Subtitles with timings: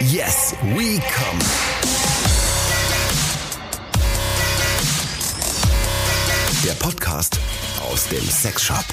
[0.00, 1.40] Yes, we come.
[6.64, 7.40] Der Podcast
[7.90, 8.84] aus dem Sexshop.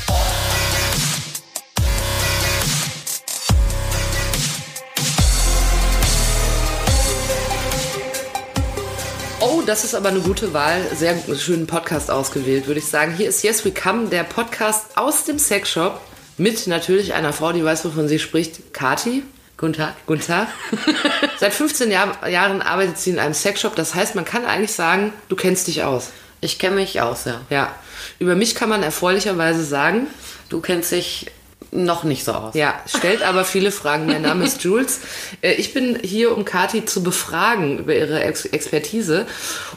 [9.41, 10.81] Oh, das ist aber eine gute Wahl.
[10.95, 13.13] Sehr schönen Podcast ausgewählt, würde ich sagen.
[13.15, 16.01] Hier ist Yes We Come, der Podcast aus dem Sexshop
[16.39, 19.21] mit natürlich einer Frau, die weiß, wovon sie spricht, Kati.
[19.57, 19.93] Guten Tag.
[20.05, 20.47] Guten Tag.
[21.39, 23.75] Seit 15 Jahr, Jahren arbeitet sie in einem Sexshop.
[23.75, 26.11] Das heißt, man kann eigentlich sagen, du kennst dich aus.
[26.41, 27.39] Ich kenne mich aus, ja.
[27.49, 27.73] Ja.
[28.19, 30.07] Über mich kann man erfreulicherweise sagen,
[30.49, 31.31] Du kennst dich
[31.71, 32.53] noch nicht so aus.
[32.53, 34.05] ja, stellt aber viele Fragen.
[34.05, 34.99] Mein Name ist Jules.
[35.41, 39.25] Äh, Ich bin hier, um Kati zu befragen über ihre Ex Expertise.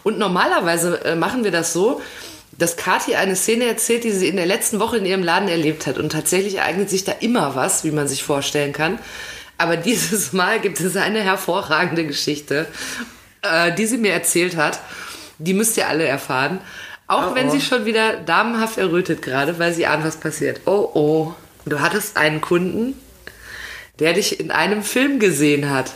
[0.02, 2.02] Und normalerweise äh, machen wir das so,
[2.52, 5.86] dass Kati eine Szene erzählt, die sie in der letzten Woche in ihrem Laden erlebt
[5.86, 5.96] hat.
[5.98, 8.98] Und tatsächlich eignet sich da immer was, wie man sich vorstellen kann.
[9.58, 12.66] Aber dieses Mal gibt es eine hervorragende Geschichte,
[13.42, 14.80] äh, die sie mir erzählt hat.
[15.38, 16.60] Die müsst ihr alle erfahren.
[17.06, 17.50] Auch Oh, wenn oh.
[17.50, 20.60] sie schon wieder damenhaft errötet gerade, weil sie ahnt, was passiert.
[20.66, 21.34] Oh, oh.
[21.64, 22.94] Du hattest einen Kunden,
[23.98, 25.90] der dich in einem Film gesehen hat.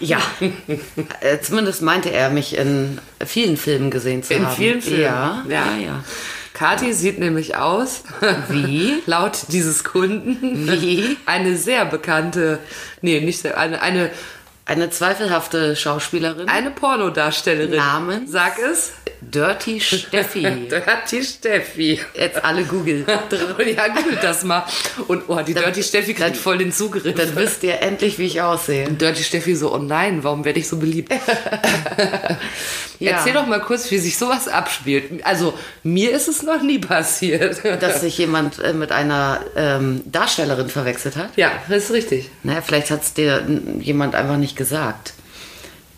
[0.00, 0.18] Ja.
[1.20, 4.56] Äh, Zumindest meinte er, mich in vielen Filmen gesehen zu In haben.
[4.56, 5.02] vielen Filmen.
[5.02, 6.04] Ja, ja, ja.
[6.54, 8.04] Kati sieht nämlich aus,
[8.48, 9.02] Wie?
[9.06, 11.16] laut dieses Kunden, Wie?
[11.26, 12.60] eine sehr bekannte,
[13.02, 14.10] nee, nicht sehr, eine, eine,
[14.66, 16.48] Eine zweifelhafte Schauspielerin.
[16.48, 17.76] eine Pornodarstellerin.
[17.76, 18.32] Namens?
[18.32, 18.92] Sag es.
[19.20, 20.40] Dirty Steffi.
[20.70, 22.00] Dirty Steffi.
[22.14, 23.04] Jetzt alle Google.
[23.76, 24.64] ja, googelt das mal.
[25.06, 27.14] Und oh, die Dirty Steffi kriegt dann- voll den Zugriff.
[27.14, 28.90] Dann wisst ihr endlich, wie ich aussehe.
[28.90, 31.12] Dirty Steffi so, oh nein, warum werde ich so beliebt?
[33.00, 33.16] Ja.
[33.18, 35.26] Erzähl doch mal kurz, wie sich sowas abspielt.
[35.26, 37.60] Also, mir ist es noch nie passiert.
[37.82, 41.30] Dass sich jemand äh, mit einer ähm, Darstellerin verwechselt hat.
[41.36, 42.30] ja, das ist richtig.
[42.44, 43.44] Naja, vielleicht hat es dir
[43.80, 45.14] jemand einfach nicht gesagt.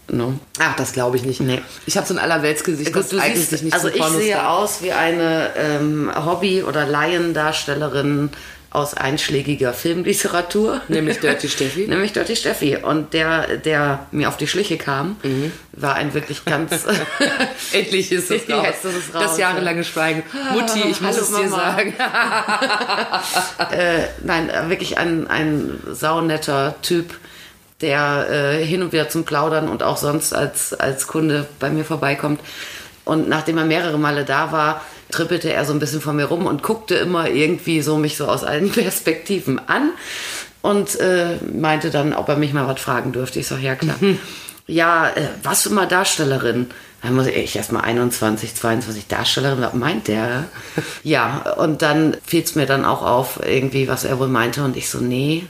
[0.09, 0.39] No.
[0.61, 1.41] Ach, das glaube ich nicht.
[1.41, 1.61] Nee.
[1.85, 4.03] Ich habe so ein Allerweltsgesicht, das du siehst, sich nicht also ich sehe
[4.37, 4.51] Pornostar.
[4.59, 8.31] aus wie eine ähm, Hobby- oder Laiendarstellerin
[8.71, 10.81] aus einschlägiger Filmliteratur.
[10.87, 11.89] Nämlich Dirty Steffi.
[11.89, 12.77] Nämlich Dirty Steffi.
[12.77, 15.51] Und der, der mir auf die Schliche kam, Mhm.
[15.73, 16.85] war ein wirklich ganz...
[17.73, 18.65] Endlich ist es raus.
[18.65, 20.23] Jetzt ist es raus, das jahrelange Schweigen.
[20.53, 21.57] Mutti, ich muss Hallo, es dir Mama.
[21.57, 21.95] sagen.
[23.73, 27.15] äh, nein, äh, wirklich ein, ein saunetter Typ,
[27.81, 31.85] der äh, hin und wieder zum Plaudern und auch sonst als, als Kunde bei mir
[31.85, 32.41] vorbeikommt.
[33.05, 36.47] Und nachdem er mehrere Male da war, trippelte er so ein bisschen von mir rum
[36.47, 39.93] und guckte immer irgendwie so mich so aus allen Perspektiven an
[40.63, 43.39] und äh, meinte dann, ob er mich mal was fragen dürfte.
[43.39, 43.97] Ich sag, ja klar.
[44.67, 46.71] ja, äh, was für mal Darstellerin?
[47.03, 50.47] Dann muss ich erstmal 21, 22 Darstellerin, was meint der?
[51.05, 54.65] ja, und dann fiel es mir dann auch auf, irgendwie, was er wohl meinte.
[54.65, 55.45] Und ich so, nee,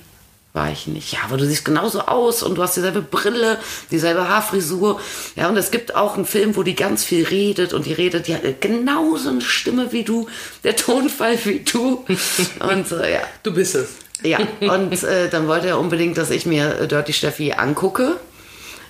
[0.57, 1.13] war ich nicht.
[1.13, 3.59] Ja, aber du siehst genauso aus und du hast dieselbe Brille,
[3.91, 5.01] dieselbe Haarfrisur.
[5.37, 8.27] Ja, und es gibt auch einen Film, wo die ganz viel redet und die redet,
[8.27, 10.29] die hat genauso eine Stimme wie du,
[10.65, 12.05] der Tonfall wie du.
[12.71, 13.21] Und so, ja.
[13.43, 13.89] Du bist es.
[14.23, 18.17] Ja, und äh, dann wollte er unbedingt, dass ich mir äh, Dirty Steffi angucke.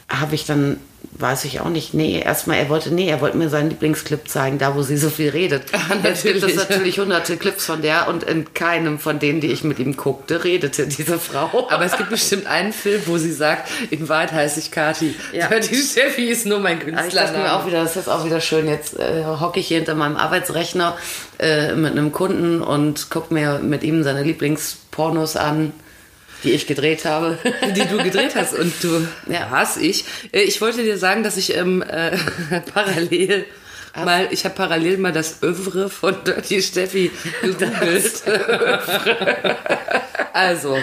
[0.08, 0.78] Habe ich dann,
[1.18, 4.58] weiß ich auch nicht, nee, erstmal, er wollte, nee, er wollte mir seinen Lieblingsclip zeigen,
[4.58, 5.64] da wo sie so viel redet.
[6.04, 7.00] Jetzt gibt es natürlich.
[7.00, 10.86] hunderte Clips von der und in keinem von denen, die ich mit ihm guckte, redete
[10.86, 11.68] diese Frau.
[11.70, 15.16] Aber es gibt bestimmt einen Film, wo sie sagt, in Wahrheit heiße ich Kati.
[15.32, 15.46] Ja.
[15.50, 18.40] Dirty Steffi ist nur mein Aber ich dachte mir auch wieder, das ist auch wieder
[18.40, 18.68] schön.
[18.68, 20.96] Jetzt äh, hocke ich hier hinter meinem Arbeitsrechner
[21.38, 25.72] äh, mit einem Kunden und gucke mir mit ihm seine Lieblingspornos an,
[26.44, 27.38] die ich gedreht habe.
[27.74, 29.48] die du gedreht hast und du Ja.
[29.50, 30.04] hast ich.
[30.32, 32.16] Äh, Ich wollte dir sagen, dass ich ähm, äh,
[32.74, 33.46] parallel
[33.94, 37.10] mal, ich habe parallel mal das Övre von Dirty Steffi
[37.40, 38.22] gegoogelt.
[40.32, 40.78] also,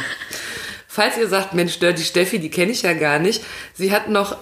[0.88, 3.44] falls ihr sagt, Mensch, Dirty Steffi, die kenne ich ja gar nicht.
[3.74, 4.38] Sie hat noch,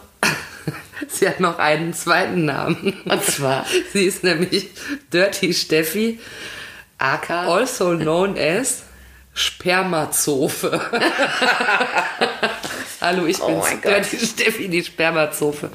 [1.10, 3.02] sie hat noch einen zweiten Namen.
[3.06, 4.70] Und zwar Sie ist nämlich
[5.12, 6.20] Dirty Steffi,
[6.98, 7.30] AK.
[7.30, 8.84] also known as
[9.34, 10.80] Spermazofe.
[13.01, 13.86] Hallo, ich Oh bin's, Gott.
[13.86, 15.69] Dirty Steffi, die Spermazofe.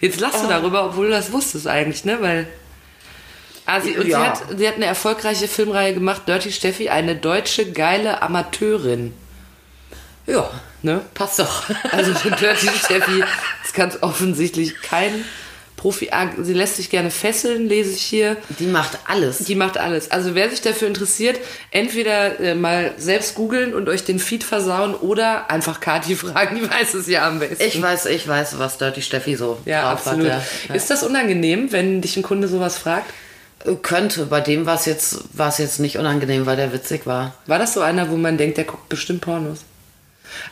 [0.00, 2.18] Jetzt lachst du darüber, obwohl du das wusstest eigentlich, ne?
[2.20, 2.46] Weil.
[3.66, 4.18] Ah, sie, und Ja.
[4.18, 9.14] sie, hat, sie hat eine erfolgreiche Filmreihe gemacht, Dirty Steffi, eine deutsche geile Amateurin.
[10.26, 10.50] Ja,
[10.84, 11.00] Ne?
[11.14, 11.62] passt doch.
[11.92, 13.22] Also Dirty Steffi
[13.64, 15.24] ist ganz offensichtlich kein
[15.82, 16.10] Profi.
[16.12, 18.36] Ah, Sie lässt sich gerne fesseln, lese ich hier.
[18.60, 19.38] Die macht alles.
[19.38, 20.12] Die macht alles.
[20.12, 21.40] Also wer sich dafür interessiert,
[21.72, 26.70] entweder äh, mal selbst googeln und euch den Feed versauen oder einfach Kati fragen, die
[26.70, 27.64] weiß es ja am besten.
[27.64, 30.30] Ich weiß, ich weiß, was Dirty Steffi so ja, drauf absolut.
[30.30, 30.42] hat.
[30.68, 30.74] Ja.
[30.76, 33.12] Ist das unangenehm, wenn dich ein Kunde sowas fragt?
[33.82, 37.34] Könnte, bei dem war es jetzt, war es jetzt nicht unangenehm, weil der witzig war.
[37.46, 39.64] War das so einer, wo man denkt, der guckt bestimmt Pornos?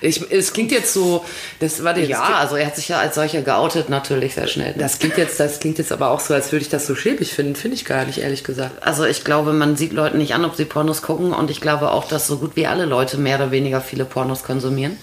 [0.01, 1.25] Ich, es klingt jetzt so,
[1.59, 4.75] das war der Ja, also er hat sich ja als solcher geoutet, natürlich sehr schnell.
[4.77, 7.33] Das klingt jetzt, das klingt jetzt aber auch so, als würde ich das so schäbig
[7.33, 7.57] finden.
[7.57, 8.83] Finde ich gar nicht, ehrlich gesagt.
[8.83, 11.91] Also ich glaube, man sieht Leuten nicht an, ob sie Pornos gucken und ich glaube
[11.91, 14.99] auch, dass so gut wie alle Leute mehr oder weniger viele Pornos konsumieren.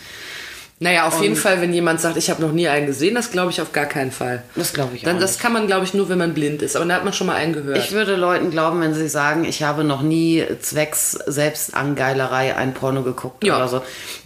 [0.79, 3.49] Naja, auf jeden Fall, wenn jemand sagt, ich habe noch nie einen gesehen, das glaube
[3.49, 4.43] ich auf gar keinen Fall.
[4.55, 5.41] Das glaube ich Dann, auch das nicht.
[5.41, 6.75] kann man, glaube ich, nur, wenn man blind ist.
[6.75, 7.79] Aber da hat man schon mal einen gehört.
[7.79, 13.01] Ich würde Leuten glauben, wenn sie sagen, ich habe noch nie zwecks Selbstangeilerei ein Porno
[13.01, 13.55] geguckt Ja.
[13.57, 13.81] oder so.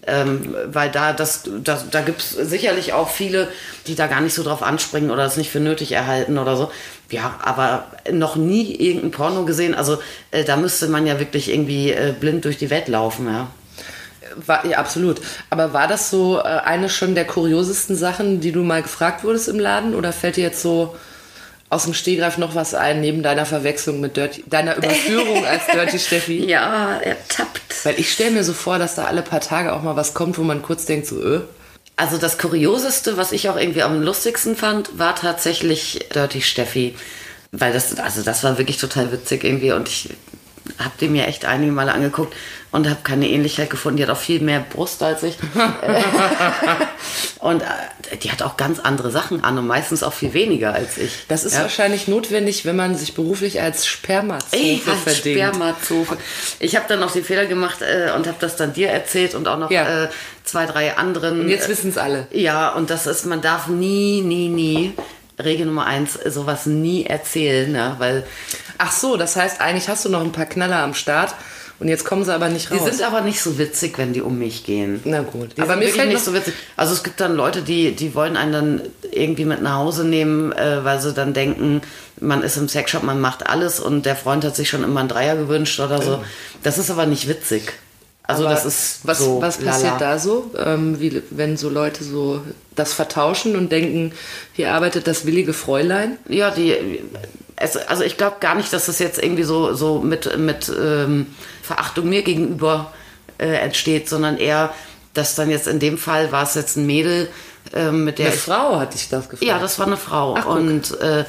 [0.08, 3.48] Ähm, weil da, das, das, da gibt es sicherlich auch viele,
[3.88, 6.70] die da gar nicht so drauf anspringen oder es nicht für nötig erhalten oder so.
[7.10, 9.74] Ja, aber noch nie irgendein Porno gesehen.
[9.74, 10.00] Also
[10.32, 13.48] äh, da müsste man ja wirklich irgendwie äh, blind durch die Welt laufen, ja.
[14.36, 15.22] War, ja, absolut.
[15.50, 19.48] Aber war das so äh, eine schon der kuriosesten Sachen, die du mal gefragt wurdest
[19.48, 19.96] im Laden?
[19.96, 20.96] Oder fällt dir jetzt so
[21.70, 26.00] aus dem Stehgreif noch was ein, neben deiner Verwechslung mit Dirty, deiner Überführung als Dirty
[26.00, 26.46] Steffi?
[26.46, 27.86] Ja, ertappt.
[27.86, 30.38] Weil ich stelle mir so vor, dass da alle paar Tage auch mal was kommt,
[30.38, 31.42] wo man kurz denkt, so, äh.
[31.96, 36.96] Also das Kurioseste, was ich auch irgendwie am lustigsten fand, war tatsächlich Dirty Steffi.
[37.52, 40.10] Weil das, also das war wirklich total witzig irgendwie und ich
[40.80, 42.34] habe die mir echt einige Male angeguckt
[42.72, 43.98] und habe keine Ähnlichkeit gefunden.
[43.98, 45.38] Die hat auch viel mehr Brust als ich.
[47.40, 50.98] und äh, die hat auch ganz andere Sachen an und meistens auch viel weniger als
[50.98, 51.26] ich.
[51.28, 51.62] Das ist Ja.
[51.62, 55.40] wahrscheinlich notwendig, wenn man sich beruflich als Spermazofe verdient.
[55.40, 56.18] Spermazofe.
[56.60, 59.48] Ich habe dann noch den Fehler gemacht äh, und habe das dann dir erzählt und
[59.48, 60.06] auch noch Ja.
[60.06, 60.10] äh,
[60.44, 61.42] zwei, drei anderen.
[61.42, 62.28] Und jetzt äh, wissen es alle.
[62.32, 64.94] Ja, und das ist, man darf nie, nie, nie,
[65.46, 67.96] Regel Nummer eins, sowas nie erzählen, ne?
[67.98, 68.26] weil
[68.78, 71.36] Ach so, das heißt, eigentlich hast du noch ein paar Knaller am Start
[71.80, 72.90] und jetzt kommen sie aber nicht die raus.
[72.90, 75.02] sind aber nicht so witzig, wenn die um mich gehen.
[75.04, 75.58] Na gut.
[75.58, 76.54] Die aber sind mir fällt nicht so witzig.
[76.78, 80.52] Also es gibt dann Leute, die, die wollen einen dann irgendwie mit nach Hause nehmen,
[80.52, 81.82] äh, weil sie dann denken,
[82.20, 85.10] man ist im Sexshop, man macht alles und der Freund hat sich schon immer einen
[85.10, 86.24] Dreier gewünscht oder so.
[86.64, 87.74] Das ist aber nicht witzig.
[88.32, 90.14] Also das ist was, so was passiert lala.
[90.14, 92.42] da so, ähm, wie, wenn so Leute so
[92.76, 94.14] das vertauschen und denken,
[94.54, 96.18] hier arbeitet das willige Fräulein?
[96.28, 97.02] Ja, die.
[97.56, 101.28] Es, also ich glaube gar nicht, dass das jetzt irgendwie so, so mit, mit ähm,
[101.62, 102.92] Verachtung mir gegenüber
[103.38, 104.74] äh, entsteht, sondern eher,
[105.14, 107.30] dass dann jetzt in dem Fall war es jetzt ein Mädel,
[107.74, 109.48] ähm, mit der Eine ich, Frau hat dich das gefragt.
[109.48, 110.36] Ja, das war eine Frau.
[110.38, 111.26] Ach, und äh,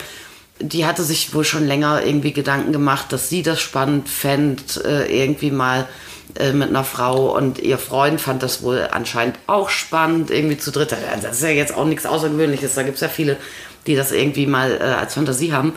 [0.58, 5.22] die hatte sich wohl schon länger irgendwie Gedanken gemacht, dass sie das spannend fände, äh,
[5.22, 5.88] irgendwie mal
[6.38, 7.36] äh, mit einer Frau.
[7.36, 10.92] Und ihr Freund fand das wohl anscheinend auch spannend, irgendwie zu dritt.
[10.92, 12.74] Also Das ist ja jetzt auch nichts Außergewöhnliches.
[12.74, 13.36] Da gibt es ja viele,
[13.86, 15.72] die das irgendwie mal äh, als Fantasie haben.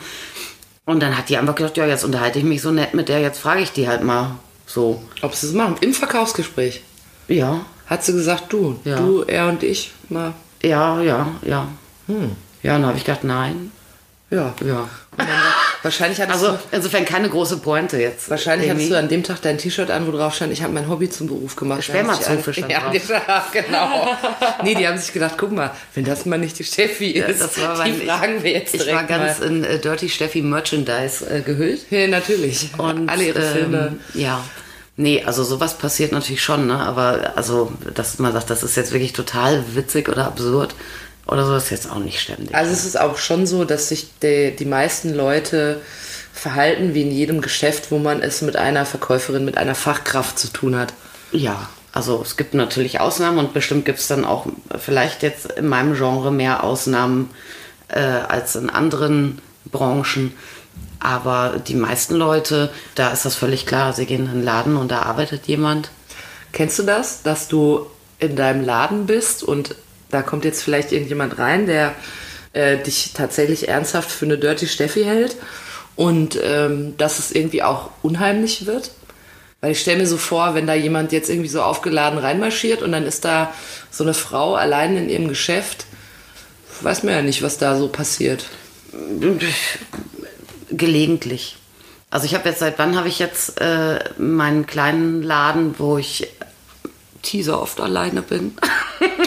[0.85, 3.19] Und dann hat die einfach gedacht, ja, jetzt unterhalte ich mich so nett mit der,
[3.19, 4.35] jetzt frage ich die halt mal
[4.67, 5.01] so.
[5.23, 5.77] Ob sie es machen?
[5.81, 6.83] Im Verkaufsgespräch
[7.27, 8.97] Ja, hat sie gesagt, du, Ja.
[8.97, 11.67] du, er und ich, mal, ja, ja, ja.
[12.61, 13.71] Ja, und dann habe ich gedacht, nein,
[14.29, 14.53] ja.
[14.63, 14.87] ja.
[15.83, 18.29] Wahrscheinlich hattest Also du, insofern keine große Pointe jetzt.
[18.29, 18.93] wahrscheinlich hattest Irgendwie.
[18.93, 21.27] du an dem Tag dein T-Shirt an, wo drauf stand, ich habe mein Hobby zum
[21.27, 21.83] Beruf gemacht.
[21.83, 23.51] Spermazofe stand ja, drauf.
[23.51, 24.07] genau.
[24.63, 27.59] nee, die haben sich gedacht, guck mal, wenn das mal nicht die Steffi ist, das
[27.61, 29.45] war die mein- fragen wir jetzt Ich war ganz mal.
[29.47, 31.81] in äh, Dirty Steffi Merchandise äh, gehüllt.
[31.91, 32.69] Ja, natürlich.
[32.77, 33.95] Und, Alle ihre ähm, Filme.
[34.13, 34.43] Ja.
[34.97, 36.75] Nee, also sowas passiert natürlich schon, ne?
[36.79, 40.73] Aber also, dass man sagt, das ist jetzt wirklich total witzig oder absurd
[41.27, 42.53] oder so, ist jetzt auch nicht ständig.
[42.53, 45.81] Also es ist auch schon so, dass sich die, die meisten Leute
[46.33, 50.49] verhalten wie in jedem Geschäft, wo man es mit einer Verkäuferin, mit einer Fachkraft zu
[50.49, 50.93] tun hat.
[51.31, 54.45] Ja, also es gibt natürlich Ausnahmen und bestimmt gibt es dann auch
[54.77, 57.29] vielleicht jetzt in meinem Genre mehr Ausnahmen
[57.87, 59.41] äh, als in anderen
[59.71, 60.33] Branchen.
[60.99, 64.91] Aber die meisten Leute, da ist das völlig klar, sie gehen in einen Laden und
[64.91, 65.89] da arbeitet jemand.
[66.51, 67.85] Kennst du das, dass du
[68.19, 69.75] in deinem Laden bist und
[70.15, 71.93] da kommt jetzt vielleicht irgendjemand rein, der
[72.53, 75.35] äh, dich tatsächlich ernsthaft für eine Dirty Steffi hält
[75.97, 78.91] und ähm, dass es irgendwie auch unheimlich wird?
[79.59, 82.93] Weil ich stelle mir so vor, wenn da jemand jetzt irgendwie so aufgeladen reinmarschiert und
[82.93, 83.53] dann ist da
[83.91, 85.85] so eine Frau allein in ihrem Geschäft,
[86.81, 88.45] weiß man ja nicht, was da so passiert.
[90.71, 91.57] Gelegentlich.
[92.09, 96.29] Also ich habe jetzt, seit wann habe ich jetzt äh, meinen kleinen Laden, wo ich
[97.25, 98.55] teaser oft alleine bin.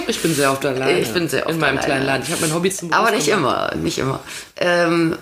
[0.07, 1.01] Ich bin sehr oft alleine.
[1.01, 1.85] Ich bin sehr oft In meinem alleine.
[1.87, 2.23] kleinen Laden.
[2.23, 3.73] Ich habe mein Hobby zum Aber Beruf nicht gemacht.
[3.75, 4.21] immer, nicht immer.
[4.57, 5.17] Ähm,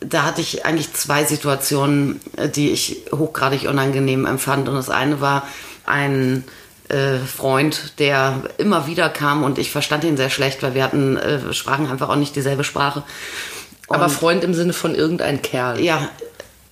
[0.00, 2.18] da hatte ich eigentlich zwei Situationen,
[2.54, 4.68] die ich hochgradig unangenehm empfand.
[4.70, 5.46] Und das eine war
[5.84, 6.44] ein
[6.88, 11.18] äh, Freund, der immer wieder kam und ich verstand ihn sehr schlecht, weil wir hatten,
[11.18, 13.02] äh, sprachen einfach auch nicht dieselbe Sprache.
[13.88, 15.78] Aber Freund im Sinne von irgendein Kerl.
[15.80, 16.08] Ja,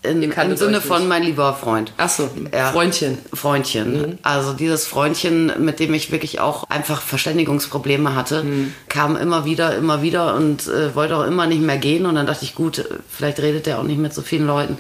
[0.02, 1.92] in, im Sinne von mein lieber Freund.
[1.98, 2.72] Ach so, Ja.
[2.72, 3.18] Freundchen.
[3.34, 4.18] Freundchen.
[4.22, 8.44] Also dieses Freundchen, mit dem ich wirklich auch einfach Verständigungsprobleme hatte,
[8.88, 12.06] kam immer wieder, immer wieder und äh, wollte auch immer nicht mehr gehen.
[12.06, 14.78] Und dann dachte ich, gut, vielleicht redet er auch nicht mit so vielen Leuten.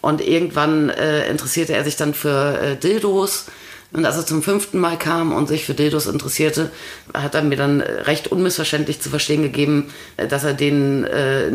[0.00, 3.46] Und irgendwann äh, interessierte er sich dann für äh, Dildos
[3.92, 6.70] Und als er zum fünften Mal kam und sich für Dildos interessierte,
[7.12, 11.50] hat er mir dann recht unmissverständlich zu verstehen gegeben, äh, dass er den äh,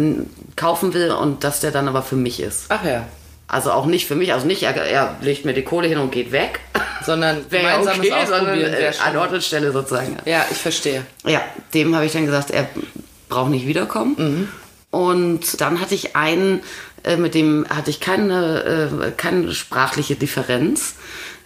[0.55, 2.65] kaufen will und dass der dann aber für mich ist.
[2.69, 3.07] Ach ja.
[3.47, 6.11] Also auch nicht für mich, also nicht, er, er legt mir die Kohle hin und
[6.11, 6.59] geht weg.
[7.05, 10.17] Sondern gemeinsames okay, sondern äh, an Ort und Stelle sozusagen.
[10.25, 11.05] Ja, ich verstehe.
[11.25, 11.41] Ja,
[11.73, 12.67] dem habe ich dann gesagt, er
[13.29, 14.49] braucht nicht wiederkommen.
[14.89, 16.61] Und dann hatte ich einen,
[17.03, 20.95] äh, mit dem hatte ich keine, äh, keine sprachliche Differenz.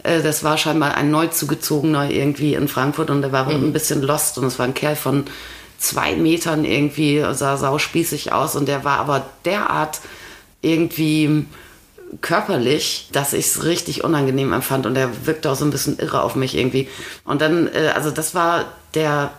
[0.04, 4.02] Äh, das war scheinbar ein neu zugezogener irgendwie in Frankfurt und der war ein bisschen
[4.02, 5.26] lost und es war ein Kerl von
[5.78, 10.00] zwei Metern irgendwie, sah sauspießig aus und der war aber derart
[10.62, 11.46] irgendwie
[12.20, 16.22] körperlich, dass ich es richtig unangenehm empfand und er wirkte auch so ein bisschen irre
[16.22, 16.88] auf mich irgendwie.
[17.24, 19.32] Und dann, äh, also das war der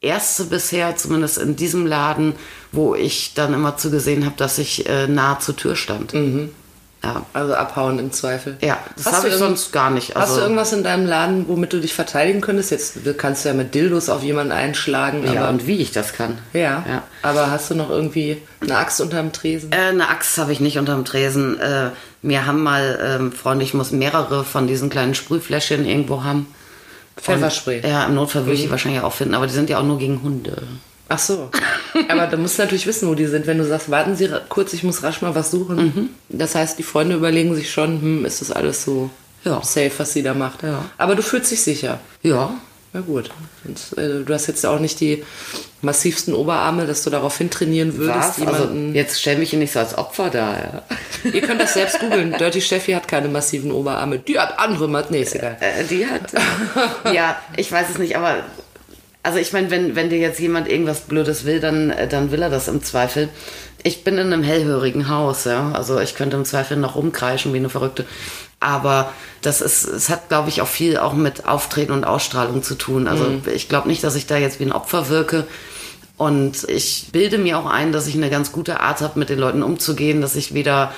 [0.00, 2.34] erste bisher, zumindest in diesem Laden,
[2.72, 6.14] wo ich dann immer zugesehen habe, dass ich äh, nah zur Tür stand.
[7.02, 7.24] Ja.
[7.32, 8.58] Also abhauen im Zweifel.
[8.60, 10.14] Ja, das Hast habe du ich sonst gar nicht.
[10.14, 12.70] Hast Also, du irgendwas in deinem Laden, womit du dich verteidigen könntest?
[12.70, 16.36] Jetzt kannst du ja mit Dildos auf jemanden einschlagen, ja, und wie ich das kann.
[16.52, 17.02] ja, ja.
[17.22, 19.72] aber hast du noch irgendwie eine Axt unterm Tresen?
[19.72, 21.58] Äh, eine Axt habe ich nicht unterm Tresen.
[21.58, 21.90] Äh,
[22.20, 26.48] mir haben mal ähm, Freunde, ich muss mehrere von diesen kleinen Sprühfläschchen irgendwo haben.
[27.16, 27.78] Pfefferspray.
[27.82, 29.84] Und, ja, im Notfall würde ich die wahrscheinlich auch finden, aber die sind ja auch
[29.84, 30.62] nur gegen Hunde.
[31.12, 31.50] Ach so.
[32.08, 33.46] Aber du musst natürlich wissen, wo die sind.
[33.48, 35.76] Wenn du sagst, warten Sie kurz, ich muss rasch mal was suchen.
[35.76, 36.08] Mhm.
[36.28, 39.10] Das heißt, die Freunde überlegen sich schon, hm, ist das alles so
[39.44, 39.60] Ja.
[39.62, 40.62] safe, was sie da macht.
[40.62, 40.84] Ja.
[40.98, 41.98] Aber du fühlst dich sicher.
[42.22, 42.52] Ja,
[42.92, 43.30] Na gut.
[43.64, 45.22] Und, äh, du hast jetzt auch nicht die
[45.80, 48.46] massivsten Oberarme, dass du darauf hintrainieren würdest, was?
[48.48, 50.82] Also, jetzt stell mich hier nicht so als Opfer da.
[51.24, 51.30] Ja.
[51.32, 52.32] Ihr könnt das selbst googeln.
[52.38, 54.18] Dirty Steffi hat keine massiven Oberarme.
[54.18, 54.88] Die hat andere.
[55.10, 55.56] Nee, ist egal.
[55.60, 56.32] Äh, die hat.
[57.14, 58.38] ja, ich weiß es nicht, aber.
[59.22, 62.42] Also ich meine, wenn, wenn dir jetzt jemand irgendwas Blödes will, dann, äh, dann will
[62.42, 63.28] er das im Zweifel.
[63.82, 65.72] Ich bin in einem hellhörigen Haus, ja.
[65.72, 68.06] Also ich könnte im Zweifel noch rumkreischen wie eine Verrückte.
[68.60, 72.74] Aber das ist, es hat, glaube ich, auch viel auch mit Auftreten und Ausstrahlung zu
[72.74, 73.08] tun.
[73.08, 75.46] Also ich glaube nicht, dass ich da jetzt wie ein Opfer wirke.
[76.18, 79.38] Und ich bilde mir auch ein, dass ich eine ganz gute Art habe, mit den
[79.38, 80.94] Leuten umzugehen, dass ich weder,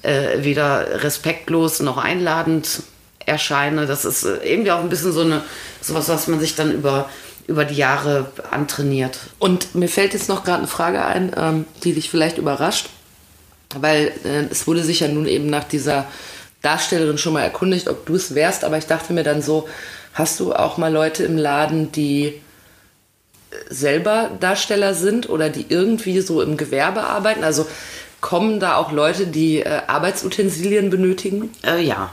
[0.00, 2.82] äh, weder respektlos noch einladend
[3.26, 3.86] erscheine.
[3.86, 5.42] Das ist äh, irgendwie auch ein bisschen so eine,
[5.82, 7.10] sowas, was man sich dann über,
[7.46, 9.18] über die Jahre antrainiert.
[9.38, 12.88] Und mir fällt jetzt noch gerade eine Frage ein, ähm, die dich vielleicht überrascht,
[13.74, 16.06] weil äh, es wurde sich ja nun eben nach dieser
[16.62, 19.68] Darstellerin schon mal erkundigt, ob du es wärst, aber ich dachte mir dann so,
[20.14, 22.32] hast du auch mal Leute im Laden, die äh,
[23.68, 27.44] selber Darsteller sind oder die irgendwie so im Gewerbe arbeiten?
[27.44, 27.66] Also
[28.20, 31.50] kommen da auch Leute, die äh, Arbeitsutensilien benötigen?
[31.64, 32.12] Äh, ja,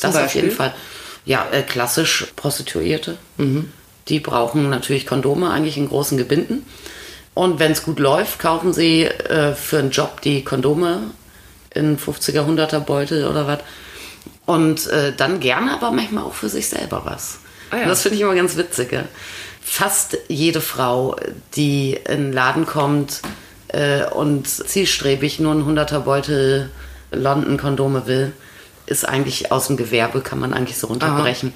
[0.00, 0.42] das auf Beispiel?
[0.42, 0.74] jeden Fall.
[1.24, 3.18] Ja, äh, klassisch Prostituierte.
[4.08, 6.64] Die brauchen natürlich Kondome, eigentlich in großen Gebinden.
[7.34, 11.02] Und wenn es gut läuft, kaufen sie äh, für einen Job die Kondome
[11.72, 13.60] in 50er, 100er Beutel oder was.
[14.46, 17.38] Und äh, dann gerne aber manchmal auch für sich selber was.
[17.70, 17.86] Ah ja.
[17.86, 18.92] Das finde ich immer ganz witzig.
[18.92, 19.04] Ja.
[19.60, 21.16] Fast jede Frau,
[21.54, 23.20] die in den Laden kommt
[23.68, 26.70] äh, und zielstrebig nur einen 100er Beutel
[27.12, 28.32] London-Kondome will,
[28.86, 31.52] ist eigentlich aus dem Gewerbe, kann man eigentlich so runterbrechen.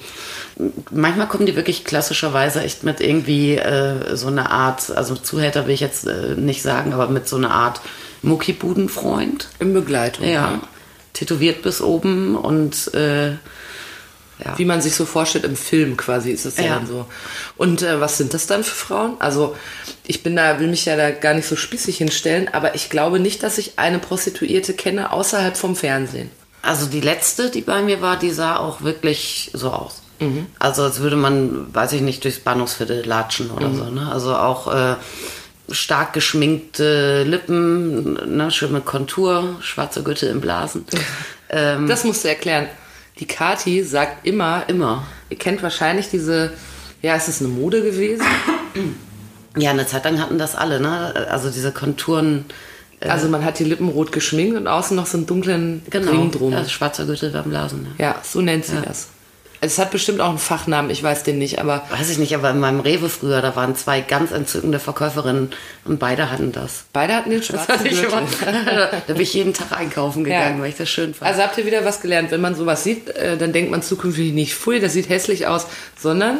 [0.91, 5.73] Manchmal kommen die wirklich klassischerweise echt mit irgendwie äh, so einer Art, also Zuhälter will
[5.73, 7.81] ich jetzt äh, nicht sagen, aber mit so einer Art
[8.21, 9.49] Muckibudenfreund.
[9.59, 10.27] In Begleitung.
[10.27, 10.61] Ja.
[11.13, 13.33] Tätowiert bis oben und äh,
[14.43, 14.57] ja.
[14.57, 16.75] Wie man sich so vorstellt im Film quasi ist es ja, Ja.
[16.75, 17.05] dann so.
[17.55, 19.15] Und äh, was sind das dann für Frauen?
[19.19, 19.55] Also
[20.05, 23.19] ich bin da, will mich ja da gar nicht so spießig hinstellen, aber ich glaube
[23.19, 26.29] nicht, dass ich eine Prostituierte kenne außerhalb vom Fernsehen.
[26.61, 30.01] Also die letzte, die bei mir war, die sah auch wirklich so aus.
[30.59, 33.85] Also als würde man, weiß ich nicht, durchs Bahnhofsviertel latschen oder so.
[33.85, 34.09] Ne?
[34.11, 34.95] Also auch äh,
[35.69, 38.51] stark geschminkte Lippen, ne?
[38.51, 40.85] schön mit Kontur, schwarze Gürtel im Blasen.
[41.49, 42.67] ähm, Das musst du erklären.
[43.19, 45.03] Die Kati sagt immer, immer.
[45.29, 46.51] ihr kennt wahrscheinlich diese,
[47.01, 48.25] ja, ist es eine Mode gewesen?
[49.55, 51.27] Ja, eine Zeit lang hatten das alle, ne?
[51.29, 52.45] Also diese Konturen.
[52.99, 56.31] Äh, Also man hat die Lippen rot geschminkt und außen noch so einen dunklen Ring
[56.31, 56.53] drum.
[56.53, 57.85] Ja, schwarzer Gürtel beim Blasen.
[57.99, 58.05] Ja.
[58.05, 59.09] Ja, so nennt sie das.
[59.65, 62.49] Es hat bestimmt auch einen Fachnamen, ich weiß den nicht, aber Weiß ich nicht, aber
[62.49, 65.51] in meinem Rewe früher, da waren zwei ganz entzückende Verkäuferinnen
[65.85, 66.83] und beide hatten das.
[66.91, 68.23] beide hatten den Das schwarzen ich Gürtel.
[69.07, 70.61] da bin ich jeden Tag einkaufen gegangen, Ja.
[70.63, 71.31] weil ich das schön fand.
[71.31, 72.31] Also habt ihr wieder was gelernt.
[72.31, 75.67] Wenn man sowas sieht, äh, dann denkt man zukünftig nicht, pfui, das sieht hässlich aus,
[75.97, 76.39] sondern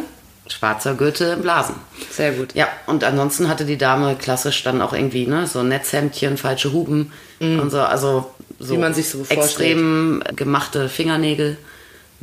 [0.50, 1.75] Schwarzer Gürtel im Blasen.
[2.12, 2.53] sehr gut.
[2.53, 7.13] Ja, und ansonsten hatte die Dame klassisch dann auch irgendwie, ne, so Netzhemdchen, falsche Huben
[7.39, 8.74] und so, also so.
[8.75, 9.42] Wie man sich so vorstellt.
[9.42, 11.58] extrem gemachte Fingernägel,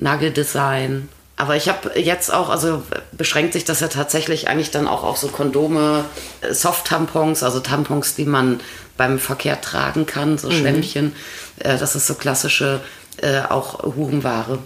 [0.00, 1.08] Nageldesign.
[1.36, 5.16] Aber ich habe jetzt auch, also beschränkt sich das ja tatsächlich eigentlich dann auch auf
[5.16, 6.04] so Kondome,
[6.42, 8.60] äh, Soft-Tampons, also Tampons, die man
[8.98, 10.38] beim Verkehr tragen kann, Mhm.
[10.38, 11.14] so Schwämmchen.
[11.58, 12.80] Äh, Das ist so klassische,
[13.22, 14.58] äh, auch Hurenware.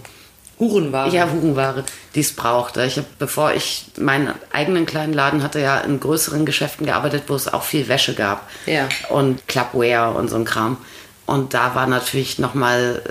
[0.59, 1.09] Hurenware.
[1.09, 2.75] Ja, Hurenware, die es braucht.
[2.77, 7.35] Ich habe, bevor ich meinen eigenen kleinen Laden hatte, ja in größeren Geschäften gearbeitet, wo
[7.35, 8.49] es auch viel Wäsche gab.
[8.65, 8.87] Ja.
[9.09, 10.77] Und Clubwear und so ein Kram.
[11.25, 13.01] Und da war natürlich nochmal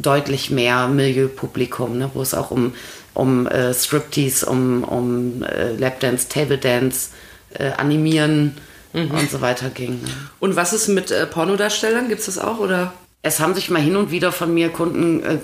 [0.00, 2.74] deutlich mehr Milieupublikum, ne, wo es auch um,
[3.14, 7.10] um äh, Striptease, um, um äh, Lapdance, Table Dance,
[7.54, 8.56] äh, Animieren
[8.92, 10.02] und so weiter ging.
[10.02, 10.08] ne.
[10.40, 12.08] Und was ist mit äh, Pornodarstellern?
[12.08, 12.58] Gibt es das auch?
[12.58, 12.94] Oder?
[13.22, 15.38] Es haben sich mal hin und wieder von mir Kunden äh,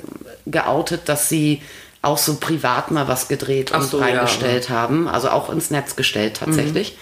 [0.47, 1.61] geoutet, dass sie
[2.01, 5.09] auch so privat mal was gedreht Ach und so, ja, reingestellt haben.
[5.09, 6.97] Also auch ins Netz gestellt tatsächlich.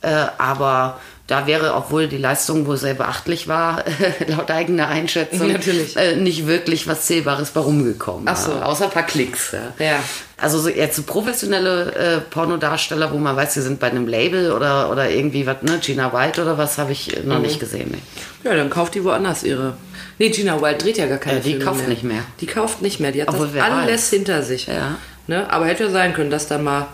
[0.00, 3.84] Äh, aber da wäre, obwohl die Leistung wohl sehr beachtlich war,
[4.26, 5.96] laut eigener Einschätzung, Natürlich.
[5.96, 8.22] Äh, nicht wirklich was Zählbares bei rumgekommen.
[8.26, 8.50] Ach so.
[8.52, 9.52] Außer ein paar Klicks.
[9.52, 9.84] Ja.
[9.84, 10.00] Ja.
[10.38, 14.52] Also so jetzt so professionelle äh, Pornodarsteller, wo man weiß, sie sind bei einem Label
[14.52, 17.28] oder, oder irgendwie was, ne, Gina White oder was, habe ich äh, Mhm.
[17.28, 17.90] noch nicht gesehen.
[17.92, 18.48] Nee.
[18.48, 19.74] Ja, dann kauft die woanders ihre.
[20.18, 21.88] Nee, Gina Wild dreht ja gar keine Äh, die Filme kauft mehr.
[21.88, 22.22] nicht mehr.
[22.40, 23.12] Die kauft nicht mehr.
[23.12, 24.10] Die hat Obwohl, alles weiß.
[24.10, 24.66] hinter sich.
[24.66, 24.96] Ja.
[25.26, 25.52] Ne?
[25.52, 26.86] Aber hätte ja sein können, dass da mal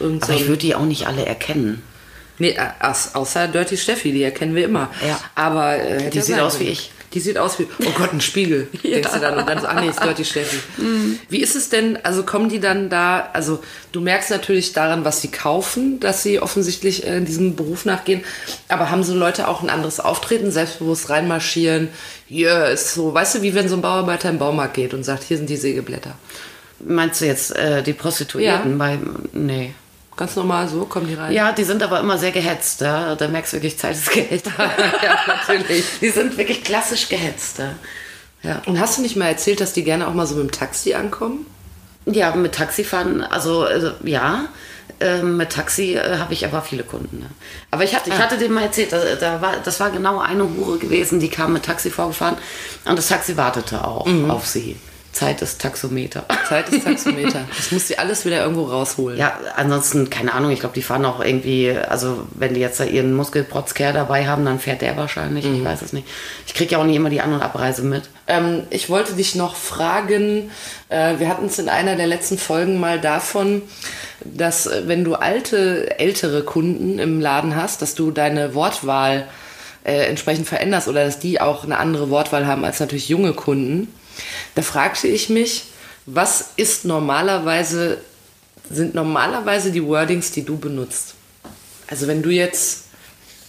[0.00, 1.82] Aber ich würde die auch nicht alle erkennen.
[2.38, 2.56] Nee,
[3.14, 4.90] außer Dirty Steffi, die erkennen wir immer.
[5.06, 5.18] Ja.
[5.34, 6.90] Aber äh, Die ja sieht sein aus wie ich.
[7.14, 8.68] Die sieht aus wie, oh Gott, ein Spiegel.
[8.84, 10.58] Denkst du dann und dann so, ah nee, ist Dirty Steffi.
[10.78, 11.18] Mhm.
[11.28, 13.60] Wie ist es denn, also kommen die dann da, also
[13.92, 18.22] du merkst natürlich daran, was sie kaufen, dass sie offensichtlich äh, diesem Beruf nachgehen,
[18.68, 21.88] aber haben so Leute auch ein anderes Auftreten, selbstbewusst reinmarschieren,
[22.28, 25.24] hier ist so, weißt du, wie wenn so ein Bauarbeiter im Baumarkt geht und sagt,
[25.24, 26.14] hier sind die Sägeblätter.
[26.80, 28.76] Meinst du jetzt äh, die Prostituierten Ja.
[28.76, 28.98] bei.
[29.32, 29.74] Nee.
[30.18, 31.32] Ganz normal so, kommen die rein.
[31.32, 32.82] Ja, die sind aber immer sehr gehetzt.
[32.82, 33.14] Ja?
[33.14, 34.44] Da merkst du wirklich, Zeit ist Geld.
[35.02, 35.84] ja natürlich.
[36.00, 37.58] die sind wirklich klassisch gehetzt.
[37.60, 37.70] Ja?
[38.42, 38.62] Ja.
[38.66, 40.92] Und hast du nicht mal erzählt, dass die gerne auch mal so mit dem Taxi
[40.92, 41.46] ankommen?
[42.12, 44.46] ja, mit Taxifahren, also äh, ja.
[45.00, 47.20] Ähm, mit Taxi äh, habe ich aber viele Kunden.
[47.20, 47.26] Ne?
[47.70, 50.42] Aber ich hatte, ich hatte dem mal erzählt, da, da war, das war genau eine
[50.42, 52.36] Hure gewesen, die kam mit Taxi vorgefahren
[52.84, 54.76] und das Taxi wartete auch auf sie.
[55.18, 56.24] Zeit ist Taxometer.
[56.48, 57.44] Zeit ist Taxometer.
[57.56, 59.18] Das muss sie alles wieder irgendwo rausholen.
[59.18, 62.84] Ja, ansonsten, keine Ahnung, ich glaube, die fahren auch irgendwie, also wenn die jetzt da
[62.84, 66.06] ihren Muskelprotzker dabei haben, dann fährt der wahrscheinlich, ich weiß es nicht.
[66.46, 68.04] Ich kriege ja auch nicht immer die An- und Abreise mit.
[68.28, 70.52] Ähm, ich wollte dich noch fragen,
[70.88, 73.62] äh, wir hatten es in einer der letzten Folgen mal davon,
[74.24, 79.26] dass äh, wenn du alte, ältere Kunden im Laden hast, dass du deine Wortwahl
[79.82, 83.92] äh, entsprechend veränderst oder dass die auch eine andere Wortwahl haben als natürlich junge Kunden.
[84.54, 85.64] Da fragte ich mich,
[86.06, 87.98] was ist normalerweise,
[88.70, 91.14] sind normalerweise die Wordings, die du benutzt?
[91.86, 92.84] Also wenn du jetzt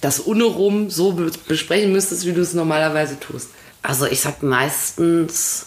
[0.02, 3.50] das Unerum so be besprechen müsstest, wie du es normalerweise tust.
[3.82, 5.66] Also ich sag meistens,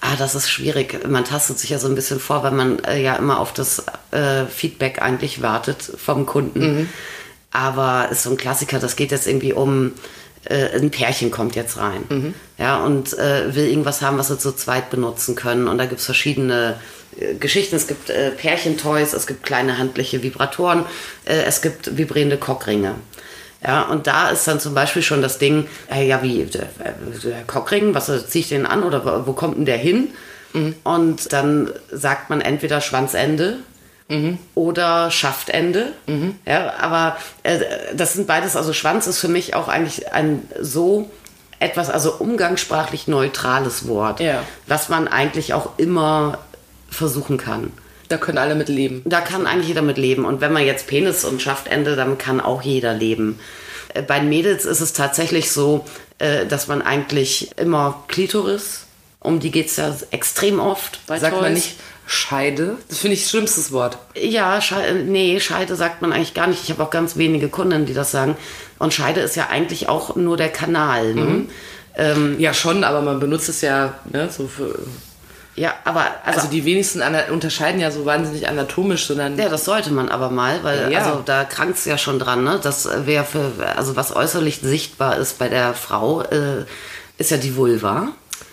[0.00, 1.06] ah, das ist schwierig.
[1.08, 3.84] Man tastet sich ja so ein bisschen vor, weil man äh, ja immer auf das
[4.10, 6.88] äh, Feedback eigentlich wartet vom Kunden.
[7.50, 9.92] Aber ist so ein Klassiker, das geht jetzt irgendwie um,
[10.44, 12.04] äh, ein Pärchen kommt jetzt rein.
[12.58, 15.68] Ja, und äh, will irgendwas haben, was sie zu zweit benutzen können.
[15.68, 16.76] Und da gibt es verschiedene
[17.18, 17.76] äh, Geschichten.
[17.76, 20.84] Es gibt äh, Pärchentoys, es gibt kleine handliche Vibratoren,
[21.24, 22.94] äh, es gibt vibrierende Cockringe.
[23.62, 26.68] Ja, und da ist dann zum Beispiel schon das Ding, äh, ja, wie der,
[27.24, 30.08] der Cockring, was ziehe ich den an oder wo, wo kommt denn der hin?
[30.84, 33.56] Und dann sagt man entweder Schwanzende
[34.54, 35.92] oder Schaftende.
[36.46, 37.58] Ja, aber äh,
[37.94, 41.10] das sind beides, also Schwanz ist für mich auch eigentlich ein so
[41.60, 44.42] etwas, also umgangssprachlich neutrales Wort, Ja.
[44.66, 46.38] was man eigentlich auch immer
[46.90, 47.72] versuchen kann.
[48.08, 49.02] Da können alle mit leben.
[49.06, 50.24] Da kann eigentlich jeder mit leben.
[50.26, 53.38] Und wenn man jetzt Penis und Schaftende, dann kann auch jeder leben.
[53.94, 55.84] Äh, Bei Mädels ist es tatsächlich so,
[56.18, 58.84] äh, dass man eigentlich immer Klitoris,
[59.20, 61.54] um die geht es ja extrem oft bei Sagt man Toys.
[61.54, 62.76] nicht Scheide?
[62.88, 63.96] Das finde ich das schlimmste Wort.
[64.14, 66.62] Ja, Schei nee, Scheide sagt man eigentlich gar nicht.
[66.62, 68.36] Ich habe auch ganz wenige Kunden, die das sagen.
[68.78, 71.14] Und Scheide ist ja eigentlich auch nur der Kanal.
[71.14, 71.46] Ne?
[71.96, 74.78] Ähm, Ja, schon, aber man benutzt es ja ne, so für.
[75.56, 77.00] ja, aber also, Also die wenigsten
[77.32, 79.38] unterscheiden ja so wahnsinnig anatomisch, sondern.
[79.38, 80.98] Ja, das sollte man aber mal, weil Ja.
[80.98, 82.60] also da krankt es ja schon dran, ne?
[82.62, 86.64] Das wäre für, also was äußerlich sichtbar ist bei der Frau, äh,
[87.16, 88.08] ist ja die Vulva.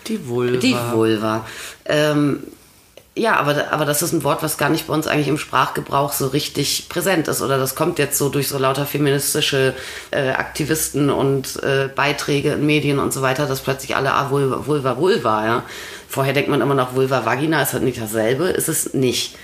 [0.06, 0.58] Die Vulva.
[0.58, 1.46] Die Vulva.
[1.84, 2.44] Ähm,
[3.14, 6.12] ja, aber, aber das ist ein Wort, was gar nicht bei uns eigentlich im Sprachgebrauch
[6.12, 7.42] so richtig präsent ist.
[7.42, 9.74] Oder das kommt jetzt so durch so lauter feministische
[10.10, 14.66] äh, Aktivisten und äh, Beiträge in Medien und so weiter, dass plötzlich alle, ah, Vulva,
[14.66, 15.62] Vulva, Vulva, ja.
[16.08, 19.36] Vorher denkt man immer noch, Vulva, Vagina ist halt nicht dasselbe, ist es nicht.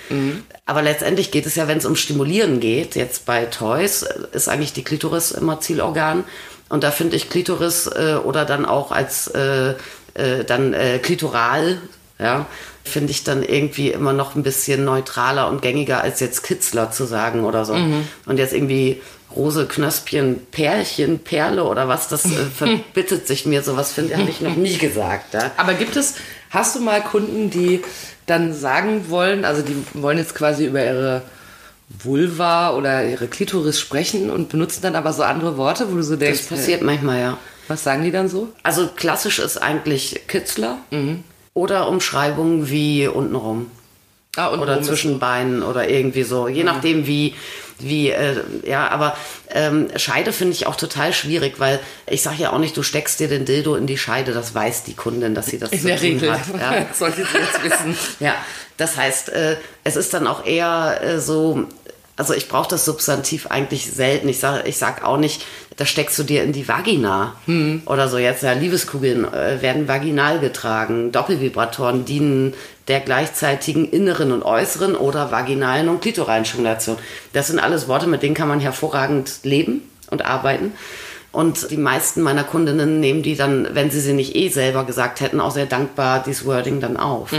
[0.67, 4.03] Aber letztendlich geht es ja, wenn es um Stimulieren geht, jetzt bei Toys,
[4.33, 6.25] ist eigentlich die Klitoris immer Zielorgan.
[6.69, 9.75] Und da finde ich Klitoris äh, oder dann auch als äh,
[10.15, 11.79] äh, dann äh, klitoral,
[12.19, 12.47] ja,
[12.89, 17.05] finde ich dann irgendwie immer noch ein bisschen neutraler und gängiger als jetzt Kitzler zu
[17.05, 17.75] sagen oder so.
[18.27, 19.01] Und jetzt irgendwie
[19.37, 23.63] Rose, Knöspchen, Pärchen, Perle oder was, das äh, verbittet sich mir.
[23.63, 25.35] Sowas finde habe ich noch nie gesagt.
[25.35, 25.51] Ja?
[25.59, 26.15] Aber gibt es,
[26.51, 27.83] Hast du mal Kunden, die
[28.27, 31.23] dann sagen wollen, also die wollen jetzt quasi über ihre
[31.89, 36.17] Vulva oder ihre Klitoris sprechen und benutzen dann aber so andere Worte, wo du so
[36.17, 37.39] denkst, Das passiert manchmal, ja.
[37.67, 38.49] was sagen die dann so?
[38.63, 40.79] Also klassisch ist eigentlich Kitzler
[41.59, 43.71] oder Umschreibungen wie untenrum.
[44.37, 46.47] Ah, und oder zwischen Beinen oder irgendwie so.
[46.47, 47.35] Je nachdem, wie,
[47.81, 49.17] wie, äh, ja, aber
[49.51, 53.19] ähm, Scheide finde ich auch total schwierig, weil ich sage ja auch nicht, du steckst
[53.19, 55.87] dir den Dildo in die Scheide, das weiß die Kundin, dass sie das in zu
[55.89, 56.33] der tun Regel.
[56.33, 56.41] hat.
[56.61, 56.87] Ja.
[56.95, 57.99] Sollte sie jetzt wissen.
[58.21, 58.37] Ja,
[58.77, 61.65] das heißt, äh, es ist dann auch eher äh, so,
[62.19, 64.29] also ich brauche das Substantiv eigentlich selten.
[64.29, 67.37] Ich sage ich sag auch nicht, da steckst du dir in die Vagina
[67.87, 68.19] oder so.
[68.19, 71.13] Jetzt ja, Liebeskugeln äh, werden vaginal getragen.
[71.13, 72.55] Doppelvibratoren dienen
[72.89, 76.97] der gleichzeitigen inneren und äußeren oder vaginalen und klitoralen Stimulation.
[77.33, 80.73] Das sind alles Worte, mit denen kann man hervorragend leben und arbeiten.
[81.39, 85.21] Und die meisten meiner Kundinnen nehmen die dann, wenn sie sie nicht eh selber gesagt
[85.21, 87.31] hätten, auch sehr dankbar dieses Wording dann auf.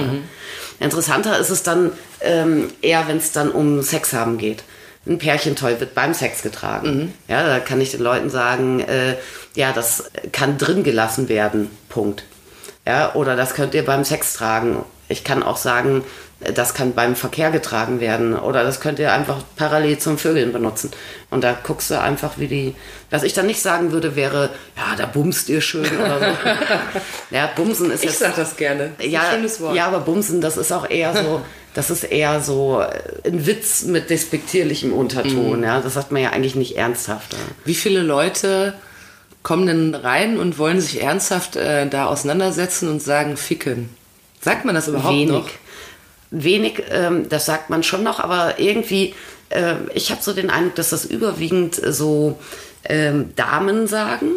[0.80, 4.64] Interessanter ist es dann ähm, eher, wenn es dann um Sex haben geht.
[5.06, 7.14] Ein Pärchentoy wird beim Sex getragen.
[7.28, 9.18] Ja, da kann ich den Leuten sagen, äh,
[9.56, 11.70] ja, das kann drin gelassen werden.
[11.90, 12.24] Punkt.
[12.88, 14.86] Ja, oder das könnt ihr beim Sex tragen.
[15.10, 16.06] Ich kann auch sagen,
[16.40, 20.90] das kann beim Verkehr getragen werden oder das könnt ihr einfach parallel zum Vögeln benutzen.
[21.30, 22.76] Und da guckst du einfach, wie die.
[23.10, 26.26] Was ich dann nicht sagen würde, wäre, ja, da bumst ihr schön oder so.
[27.36, 28.20] ja, bumsen ist Ich jetzt.
[28.20, 28.92] sag das gerne.
[28.98, 29.76] Das ist ja, schönes Wort.
[29.76, 31.42] ja, aber bumsen, das ist auch eher so.
[31.76, 34.98] Das ist eher so äh, ein Witz mit despektierlichem Mhm.
[34.98, 35.64] Unterton.
[35.64, 37.34] Ja, das sagt man ja eigentlich nicht ernsthaft.
[37.34, 37.40] Ja.
[37.66, 38.74] Wie viele Leute
[39.44, 43.90] kommen denn rein und wollen sich ernsthaft äh, da auseinandersetzen und sagen ficken?
[44.42, 45.30] Sagt man das überhaupt wenig.
[45.32, 45.48] noch?
[46.32, 49.16] Wenig, ähm, das sagt man schon noch, aber irgendwie,
[49.50, 52.40] äh, ich habe so den Eindruck, dass das überwiegend äh, so
[52.86, 54.32] ähm, Damen sagen.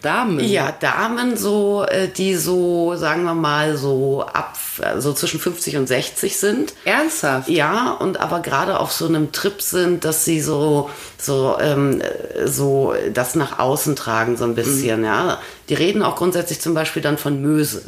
[0.00, 0.40] Damen.
[0.40, 4.56] Ja, Damen so, äh, die so, sagen wir mal, so ab,
[4.98, 6.72] so zwischen 50 und 60 sind.
[6.86, 7.48] Ernsthaft?
[7.50, 12.46] Ja, und aber gerade auf so einem Trip sind, dass sie so, so, ähm, äh,
[12.46, 15.06] so das nach außen tragen, so ein bisschen, Mhm.
[15.06, 15.38] ja.
[15.68, 17.82] Die reden auch grundsätzlich zum Beispiel dann von Möse.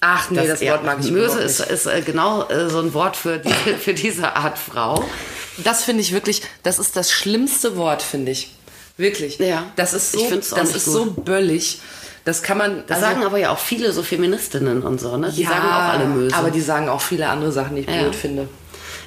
[0.00, 2.92] Ach nee, das, ja, Wort mag ich Möse ist, ist äh, genau äh, so ein
[2.94, 5.04] Wort für, die, für diese Art Frau.
[5.58, 8.54] Das finde ich wirklich, das ist das schlimmste Wort, finde ich.
[8.96, 9.38] Wirklich.
[9.38, 10.94] Ja, Das ist so, das ist gut.
[10.94, 11.80] so böllig.
[12.24, 12.84] Das kann man.
[12.86, 15.30] Das also- sagen aber ja auch viele so Feministinnen und so, ne?
[15.32, 16.34] Die sagen auch alle Möse.
[16.36, 18.02] Aber die sagen auch viele andere Sachen, die ich Ja.
[18.02, 18.48] blöd finde.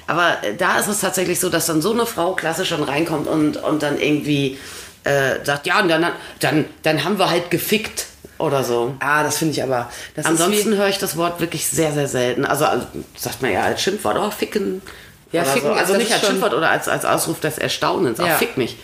[0.06, 3.26] Aber äh, da ist es tatsächlich so, dass dann so eine Frau klassisch schon reinkommt
[3.28, 4.58] und, und dann irgendwie
[5.04, 6.06] äh, sagt, ja, und dann,
[6.40, 8.06] dann, dann haben wir halt gefickt
[8.38, 8.94] oder so.
[9.00, 9.90] Ah, das finde ich aber.
[10.22, 12.44] Ansonsten höre ich das Wort wirklich sehr, sehr selten.
[12.44, 14.80] Also, also sagt man ja als Schimpfwort, oh, ficken.
[15.32, 15.74] Ja, ficken so.
[15.74, 18.18] Also nicht als Schimpfwort oder als, als Ausruf des Erstaunens.
[18.18, 18.26] Ja.
[18.34, 18.76] Ach, fick mich.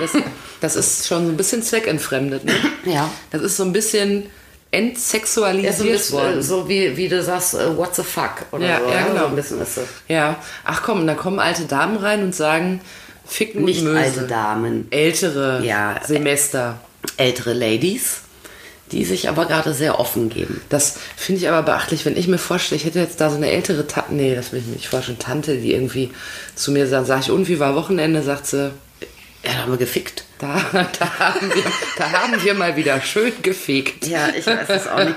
[0.00, 0.22] das,
[0.60, 2.44] das ist schon so ein bisschen zweckentfremdet.
[2.44, 2.54] Ne?
[2.86, 3.08] Ja.
[3.30, 6.38] Das ist so ein bisschen Ja, so, entsexualisiert bisschen, worden.
[6.38, 8.90] äh, so wie, wie du sagst, äh, what the fuck oder Ja, so.
[8.90, 9.18] ja, genau.
[9.20, 9.84] So ein bisschen ist das.
[10.08, 10.36] Ja.
[10.64, 12.80] Ach komm, da kommen alte Damen rein und sagen,
[13.26, 13.98] ficken Nicht und Möse.
[14.04, 16.80] alte Damen, Ältere Ja, Semester.
[17.16, 18.22] ältere Ladies,
[18.92, 20.60] die sich aber gerade sehr offen geben.
[20.68, 23.50] Das finde ich aber beachtlich, wenn ich mir vorstelle, ich hätte jetzt da so eine
[23.50, 26.10] ältere Tante, nee, das will ich mir nicht vorstellen, Tante, die irgendwie
[26.54, 28.70] zu mir sagt, sag ich, und wie war Wochenende, sagt sie,
[29.44, 30.24] Ja, da haben wir gefickt.
[30.38, 31.64] da, da, haben, wir,
[31.96, 34.06] da haben wir mal wieder schön gefegt.
[34.06, 35.16] Ja, ich weiß es auch nicht.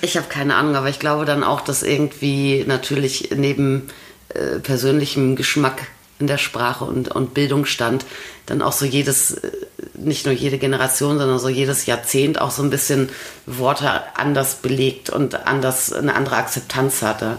[0.00, 3.88] Ich habe keine Ahnung, aber ich glaube dann auch, dass irgendwie natürlich neben
[4.28, 5.82] äh, persönlichem Geschmack
[6.18, 8.04] in der Sprache und, und Bildungsstand
[8.46, 9.50] dann auch so jedes, äh,
[9.94, 13.08] nicht nur jede Generation, sondern so jedes Jahrzehnt auch so ein bisschen
[13.46, 17.38] Worte anders belegt und anders eine andere Akzeptanz hatte.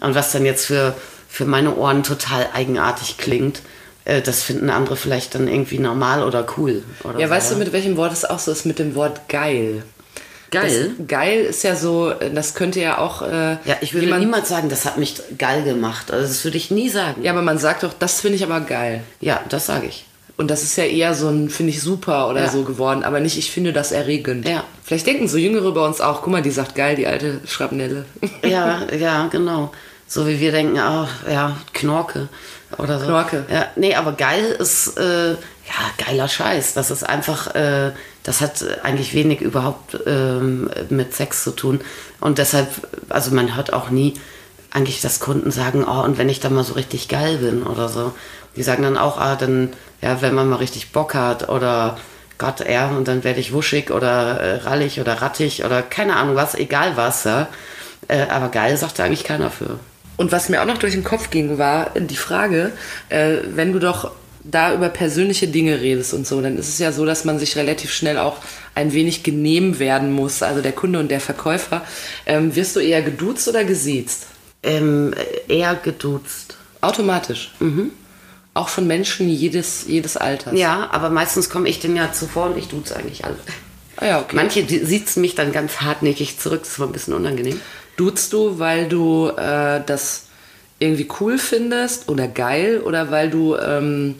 [0.00, 0.94] Und was dann jetzt für,
[1.28, 3.62] für meine Ohren total eigenartig klingt,
[4.04, 6.82] äh, das finden andere vielleicht dann irgendwie normal oder cool.
[7.04, 7.32] Oder Ja, so.
[7.32, 8.66] weißt du, mit welchem Wort es auch so ist?
[8.66, 9.82] Mit dem Wort geil.
[10.52, 10.92] Geil.
[10.98, 13.22] Das, geil ist ja so, das könnte ja auch.
[13.22, 16.10] Äh, Ja, ich würde jemand- niemals sagen, das hat mich geil gemacht.
[16.12, 17.22] Also das würde ich nie sagen.
[17.24, 19.02] Ja, aber man sagt doch, das finde ich aber geil.
[19.20, 20.06] Ja, das sage ich.
[20.36, 22.48] Und das ist ja eher so ein, finde ich super oder Ja.
[22.50, 24.48] so geworden, aber nicht, ich finde das erregend.
[24.48, 24.64] Ja.
[24.84, 28.04] Vielleicht denken so Jüngere bei uns auch, guck mal, die sagt geil, die alte Schrapnelle.
[28.42, 29.72] Ja, ja, genau.
[30.06, 32.28] So wie wir denken, ah, ja, Knorke
[32.78, 33.06] oder so.
[33.06, 33.44] Knorke.
[33.50, 35.36] Ja, nee, aber geil ist, äh, ja,
[36.06, 36.74] geiler Scheiß.
[36.74, 41.80] Das ist einfach, äh, das hat eigentlich wenig überhaupt ähm, mit Sex zu tun.
[42.20, 42.68] Und deshalb,
[43.08, 44.14] also man hört auch nie
[44.70, 47.88] eigentlich, dass Kunden sagen, oh, und wenn ich dann mal so richtig geil bin oder
[47.88, 48.14] so.
[48.56, 51.98] Die sagen dann auch, ah, dann, ja, wenn man mal richtig Bock hat oder
[52.38, 56.34] Gott, ja, und dann werde ich wuschig oder äh, rallig oder rattig oder keine Ahnung
[56.36, 57.48] was, egal was, ja.
[58.08, 59.78] Äh, aber geil sagt da eigentlich keiner für.
[60.16, 62.72] Und was mir auch noch durch den Kopf ging, war die Frage,
[63.08, 64.10] äh, wenn du doch
[64.44, 67.56] da über persönliche Dinge redest und so, dann ist es ja so, dass man sich
[67.56, 68.36] relativ schnell auch
[68.74, 71.82] ein wenig genehm werden muss, also der Kunde und der Verkäufer.
[72.26, 74.26] Ähm, wirst du eher geduzt oder gesiezt?
[74.62, 75.14] Ähm,
[75.48, 76.56] eher geduzt.
[76.80, 77.52] Automatisch.
[78.54, 80.58] Auch von Menschen jedes, jedes Alters.
[80.58, 83.36] Ja, aber meistens komme ich denn ja zuvor und ich duze eigentlich alle.
[83.96, 84.34] Ah ja, okay.
[84.34, 87.60] Manche sieht mich dann ganz hartnäckig zurück, das war ein bisschen unangenehm.
[87.96, 90.24] Duzt du, weil du äh, das
[90.82, 94.16] irgendwie cool findest oder geil oder weil du, ähm,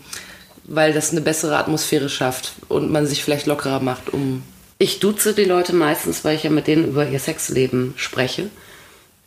[0.64, 4.42] weil das eine bessere Atmosphäre schafft und man sich vielleicht lockerer macht, um.
[4.78, 8.50] Ich duze die Leute meistens, weil ich ja mit denen über ihr Sexleben spreche.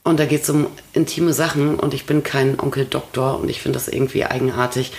[0.03, 3.61] Und da geht es um intime Sachen und ich bin kein Onkel Doktor und ich
[3.61, 4.91] finde das irgendwie eigenartig,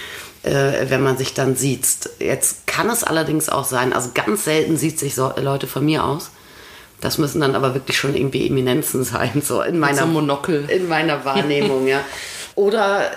[0.42, 1.87] äh, wenn man sich dann sieht.
[2.18, 6.05] Jetzt kann es allerdings auch sein, also ganz selten sieht sich so Leute von mir
[6.05, 6.31] aus.
[7.01, 10.65] Das müssen dann aber wirklich schon irgendwie Eminenzen sein, so in meiner, so Monokel.
[10.69, 12.01] in meiner Wahrnehmung, ja.
[12.55, 13.11] Oder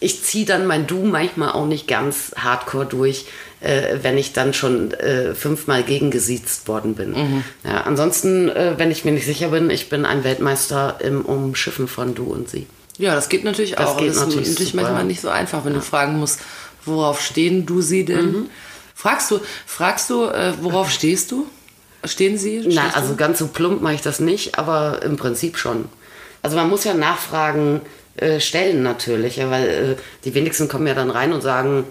[0.00, 3.26] ich ziehe dann mein Du manchmal auch nicht ganz hardcore durch,
[3.60, 7.10] äh, wenn ich dann schon äh, fünfmal gegengesiezt worden bin.
[7.12, 7.44] Mhm.
[7.64, 11.88] Ja, ansonsten, äh, wenn ich mir nicht sicher bin, ich bin ein Weltmeister im Umschiffen
[11.88, 12.66] von Du und Sie.
[12.98, 13.96] Ja, das geht natürlich Das auch.
[13.96, 15.06] geht das ist natürlich natürlich super, manchmal ja.
[15.08, 16.40] nicht so einfach, wenn du fragen musst,
[16.84, 18.32] worauf stehen du sie denn?
[18.32, 18.46] Mhm.
[18.94, 21.46] Fragst du, fragst du, äh, worauf stehst du?
[22.04, 22.64] Stehen sie?
[22.66, 25.88] Na, also ganz so plump mache ich das nicht, aber im Prinzip schon.
[26.42, 27.80] Also man muss ja Nachfragen
[28.16, 31.84] äh, stellen natürlich, ja, weil äh, die wenigsten kommen ja dann rein und sagen,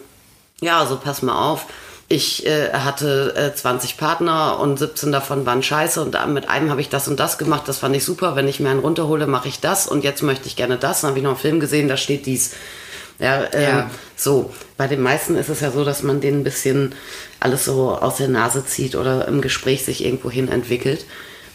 [0.62, 1.66] ja, also pass mal auf,
[2.10, 6.82] ich äh, hatte äh, 20 Partner und 17 davon waren scheiße und mit einem habe
[6.82, 9.48] ich das und das gemacht, das fand ich super, wenn ich mir einen runterhole, mache
[9.48, 11.02] ich das und jetzt möchte ich gerne das.
[11.02, 12.52] Dann habe ich noch einen Film gesehen, da steht dies.
[13.20, 13.92] Ja, ähm, Ja.
[14.16, 14.52] so.
[14.78, 16.94] Bei den meisten ist es ja so, dass man denen ein bisschen
[17.40, 21.06] alles so aus der Nase zieht oder im Gespräch sich irgendwo hin entwickelt.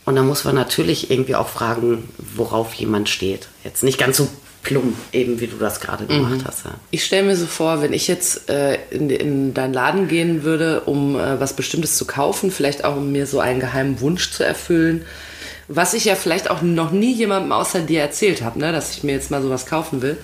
[0.05, 3.49] Und da muss man natürlich irgendwie auch fragen, worauf jemand steht.
[3.65, 4.29] Jetzt nicht ganz so
[4.63, 6.65] plump, eben wie du das gerade gemacht hast.
[6.65, 6.73] Ja.
[6.91, 10.81] Ich stelle mir so vor, wenn ich jetzt äh, in, in deinen Laden gehen würde,
[10.81, 14.45] um äh, was Bestimmtes zu kaufen, vielleicht auch um mir so einen geheimen Wunsch zu
[14.45, 15.05] erfüllen,
[15.69, 19.05] was ich ja vielleicht auch noch nie jemandem außer dir erzählt habe, ne, dass ich
[19.05, 20.17] mir jetzt mal sowas kaufen will,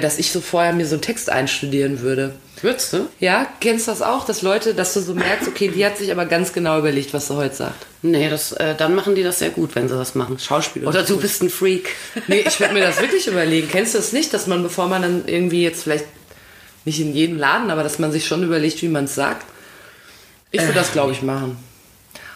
[0.00, 2.34] dass ich so vorher mir so einen Text einstudieren würde.
[2.60, 3.08] Würdest du?
[3.20, 6.10] Ja, kennst du das auch, dass Leute, dass du so merkst, okay, die hat sich
[6.12, 7.86] aber ganz genau überlegt, was sie heute sagt.
[8.02, 10.38] Nee, das, äh, dann machen die das sehr gut, wenn sie das machen.
[10.38, 10.88] Schauspieler.
[10.88, 11.90] Oder du bist ein Freak.
[12.26, 13.68] Nee, ich würde mir das wirklich überlegen.
[13.70, 16.06] Kennst du das nicht, dass man, bevor man dann irgendwie jetzt vielleicht
[16.84, 19.46] nicht in jedem Laden, aber dass man sich schon überlegt, wie man es sagt?
[20.50, 21.56] Ich würde das, glaube ich, machen.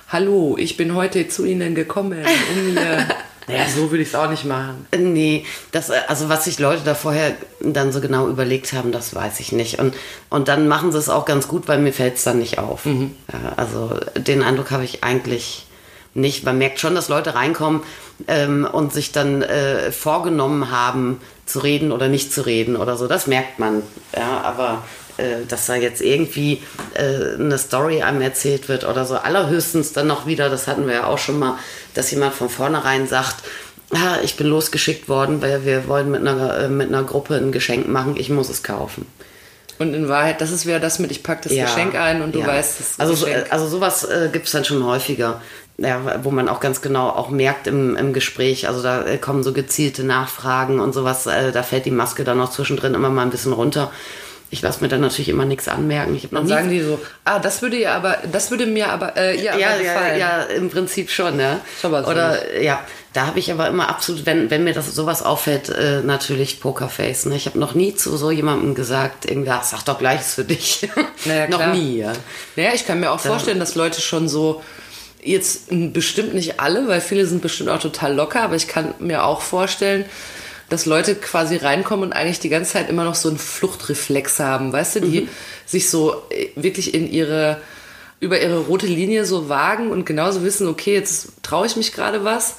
[0.08, 3.08] Hallo, ich bin heute zu Ihnen gekommen, um mir.
[3.48, 4.87] Naja, so würde ich es auch nicht machen.
[4.96, 9.14] Nee, das, äh, also was sich Leute da vorher dann so genau überlegt haben, das
[9.14, 9.78] weiß ich nicht.
[9.78, 9.94] Und,
[10.31, 12.87] und dann machen sie es auch ganz gut, weil mir fällt es dann nicht auf.
[12.87, 15.66] Ja, also den Eindruck habe ich eigentlich
[16.14, 16.44] nicht.
[16.44, 17.83] Man merkt schon, dass Leute reinkommen
[18.28, 23.09] ähm, und sich dann äh, vorgenommen haben, zu reden oder nicht zu reden oder so.
[23.09, 23.83] Das merkt man.
[24.16, 24.85] Ja, aber
[25.18, 26.62] äh, dass da jetzt irgendwie
[26.94, 29.16] äh, eine Story einem erzählt wird oder so.
[29.16, 31.59] Allerhöchstens dann noch wieder, das hatten wir ja auch schon mal,
[31.94, 33.37] dass jemand von vornherein sagt,
[33.92, 37.53] ah, ich bin losgeschickt worden, weil wir wollen mit einer, äh, mit einer Gruppe ein
[37.53, 39.07] Geschenk machen, ich muss es kaufen.
[39.79, 42.35] Und in Wahrheit, das ist wieder das mit, ich packe das Ja, Geschenk ein und
[42.35, 42.46] du ja.
[42.46, 45.40] weißt, das also, so, also sowas äh, gibt es dann schon häufiger.
[45.79, 49.42] Ja, wo man auch ganz genau auch merkt im, im Gespräch, also da äh, kommen
[49.42, 53.22] so gezielte Nachfragen und sowas, äh, da fällt die Maske dann auch zwischendrin immer mal
[53.22, 53.90] ein bisschen runter.
[54.52, 56.14] Ich lasse mir dann natürlich immer nichts anmerken.
[56.14, 59.16] Ich Dann nie sagen die so, ah, das würde ihr aber, das würde mir aber,
[59.16, 60.18] äh, aber ja, ja, gefallen.
[60.18, 61.60] ja, im Prinzip schon, ja.
[61.82, 62.84] Aber so Oder ja,
[63.14, 67.24] da habe ich aber immer absolut, wenn, wenn mir das sowas auffällt, äh, natürlich Pokerface.
[67.26, 67.36] Ne?
[67.36, 70.86] Ich habe noch nie zu so jemandem gesagt, irgendwie, ach, sag doch gleich für dich.
[71.24, 72.12] Naja, noch nie, ja.
[72.56, 74.60] Naja, ich kann mir auch vorstellen, dass Leute schon so,
[75.22, 78.92] jetzt m, bestimmt nicht alle, weil viele sind bestimmt auch total locker, aber ich kann
[78.98, 80.04] mir auch vorstellen,
[80.72, 84.72] dass Leute quasi reinkommen und eigentlich die ganze Zeit immer noch so einen Fluchtreflex haben,
[84.72, 85.28] weißt du, die
[85.66, 87.61] sich so äh, wirklich in ihre,
[88.20, 92.24] über ihre rote Linie so wagen und genauso wissen, okay, jetzt traue ich mich gerade
[92.24, 92.56] was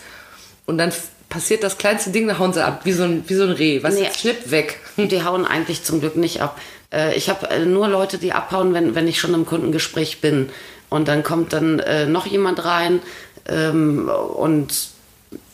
[0.67, 0.93] und dann
[1.27, 3.81] passiert das kleinste Ding, da hauen sie ab, wie so ein, wie so ein Reh,
[3.81, 4.07] was Nee.
[4.15, 4.79] schnipp weg.
[4.97, 6.61] Die hauen eigentlich zum Glück nicht ab.
[6.93, 10.49] Äh, ich habe äh, nur Leute, die abhauen, wenn, wenn ich schon im Kundengespräch bin.
[10.89, 12.99] Und dann kommt dann noch jemand rein
[13.47, 14.89] ähm, und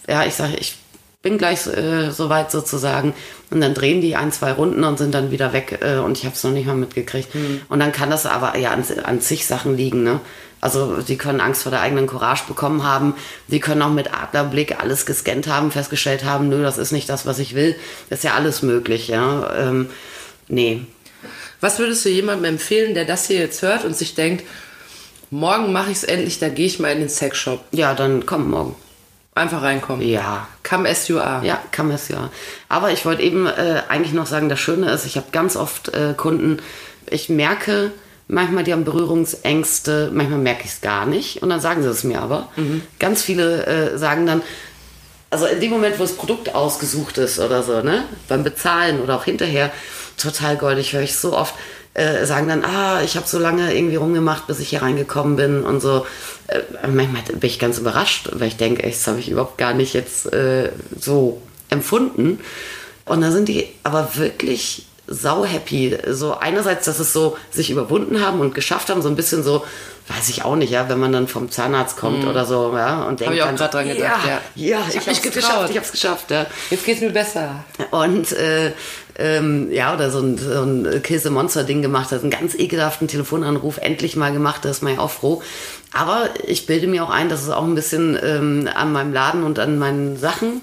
[0.09, 0.75] ja, ich sage, ich
[1.21, 3.13] bin gleich äh, soweit sozusagen.
[3.49, 6.25] Und dann drehen die ein, zwei Runden und sind dann wieder weg äh, und ich
[6.25, 7.29] habe es noch nicht mal mitgekriegt.
[7.67, 10.03] Und dann kann das aber ja an, an zig Sachen liegen.
[10.03, 10.21] Ne?
[10.61, 13.15] Also die können Angst vor der eigenen Courage bekommen haben.
[13.47, 17.25] Die können auch mit Adlerblick alles gescannt haben, festgestellt haben, nö, das ist nicht das,
[17.25, 17.75] was ich will.
[18.09, 19.09] Das ist ja alles möglich.
[19.09, 19.53] Ja?
[19.57, 19.89] Ähm,
[20.47, 20.81] nee,
[21.59, 24.45] Was würdest du jemandem empfehlen, der das hier jetzt hört und sich denkt,
[25.31, 27.65] morgen mache ich es endlich, da gehe ich mal in den Sexshop.
[27.71, 28.75] ja, dann komm morgen.
[29.39, 30.05] Einfach reinkommen.
[30.05, 31.45] Ja, Come as you are.
[31.45, 32.29] Ja, kann es ja.
[32.67, 35.89] Aber ich wollte eben äh, eigentlich noch sagen, das Schöne ist, ich habe ganz oft
[35.89, 36.57] äh, Kunden,
[37.09, 37.91] ich merke
[38.27, 42.03] manchmal, die haben Berührungsängste, manchmal merke ich es gar nicht und dann sagen sie es
[42.03, 42.49] mir aber.
[42.99, 44.41] Ganz viele äh, sagen dann,
[45.29, 49.15] also in dem Moment, wo das Produkt ausgesucht ist oder so, ne, beim Bezahlen oder
[49.15, 49.71] auch hinterher,
[50.17, 51.55] total goldig, höre ich so oft,
[51.99, 55.63] äh, sagen dann, ah, ich habe so lange irgendwie rumgemacht, bis ich hier reingekommen bin
[55.63, 56.05] und so.
[56.47, 59.93] Äh, manchmal bin ich ganz überrascht, weil ich denke, das habe ich überhaupt gar nicht
[59.93, 62.39] jetzt äh, so empfunden.
[63.03, 65.97] Und da sind die aber wirklich sau happy.
[66.07, 69.65] So einerseits, dass es so sich überwunden haben und geschafft haben, so ein bisschen so,
[70.07, 73.19] weiß ich auch nicht, ja, wenn man dann vom Zahnarzt kommt oder so, ja, und
[73.19, 73.37] denkt Mhm.
[73.37, 74.41] ich auch dann, grad dran gedacht, ja.
[74.55, 75.33] ja, Ich ich, hab habe mich es getraut.
[75.33, 76.45] geschafft, ich habe es geschafft, ja.
[76.69, 77.63] Jetzt geht's mir besser.
[77.91, 78.71] Und äh,
[79.17, 84.15] ähm, ja, oder so ein, so ein Käse-Monster-Ding gemacht hat, einen ganz ekelhaften Telefonanruf endlich
[84.15, 85.41] mal gemacht, da ist man ja auch froh.
[85.93, 89.43] Aber ich bilde mir auch ein, dass es auch ein bisschen ähm, an meinem Laden
[89.43, 90.61] und an meinen Sachen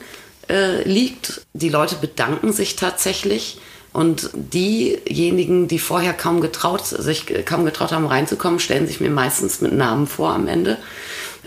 [0.49, 1.43] äh, liegt.
[1.53, 3.59] Die Leute bedanken sich tatsächlich.
[3.97, 9.63] Und diejenigen, die vorher kaum getraut, sich kaum getraut haben, reinzukommen, stellen sich mir meistens
[9.63, 10.77] mit Namen vor am Ende.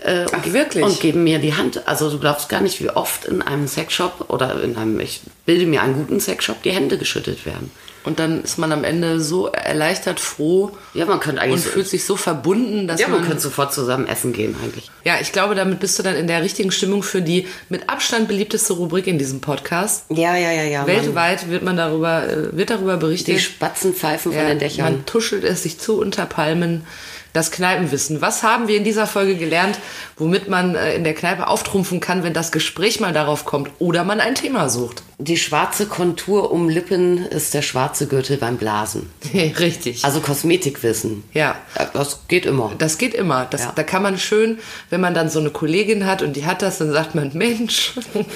[0.02, 0.84] Äh, Ach, und, wirklich?
[0.84, 1.86] Und geben mir die Hand.
[1.86, 5.64] Also du glaubst gar nicht, wie oft in einem Sexshop oder in einem, ich bilde
[5.64, 7.70] mir einen guten Sexshop, die Hände geschüttelt werden.
[8.02, 11.64] Und dann ist man am Ende so erleichtert, froh Ja, man könnte und eigentlich.
[11.66, 13.28] fühlt sich so verbunden, dass ja, man man.
[13.28, 14.90] könnte sofort zusammen essen gehen eigentlich.
[15.04, 18.26] Ja, ich glaube, damit bist du dann in der richtigen Stimmung für die mit Abstand
[18.28, 20.04] beliebteste Rubrik in diesem Podcast.
[20.08, 20.86] Ja, ja, ja, ja.
[20.86, 23.40] Weltweit wird man darüber, äh, wird darüber die berichtet.
[23.40, 24.84] Spatzen pfeifen von Ja, den Dächern.
[24.94, 26.86] Man tuschelt es sich zu unter Palmen.
[27.32, 28.20] Das Kneipenwissen.
[28.20, 29.78] Was haben wir in dieser Folge gelernt,
[30.16, 34.02] womit man äh, in der Kneipe auftrumpfen kann, wenn das Gespräch mal darauf kommt oder
[34.04, 35.02] man ein Thema sucht?
[35.18, 39.10] Die schwarze Kontur um Lippen ist der schwarze Gürtel beim Blasen.
[39.34, 40.04] Richtig.
[40.04, 41.22] Also Kosmetikwissen.
[41.32, 41.56] Ja.
[41.78, 42.72] Ja, Das geht immer.
[42.78, 43.46] Das geht immer.
[43.48, 43.72] Das, Ja.
[43.76, 46.78] Da kann man schön, wenn man dann so eine Kollegin hat und die hat das,
[46.78, 47.92] dann sagt man, Mensch,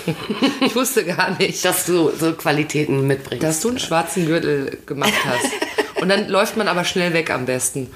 [0.61, 3.43] ich wusste gar nicht, Dass du so Qualitäten mitbringst.
[3.43, 5.47] dass du einen schwarzen Gürtel gemacht hast.
[6.01, 7.89] Und dann läuft man aber schnell weg am besten.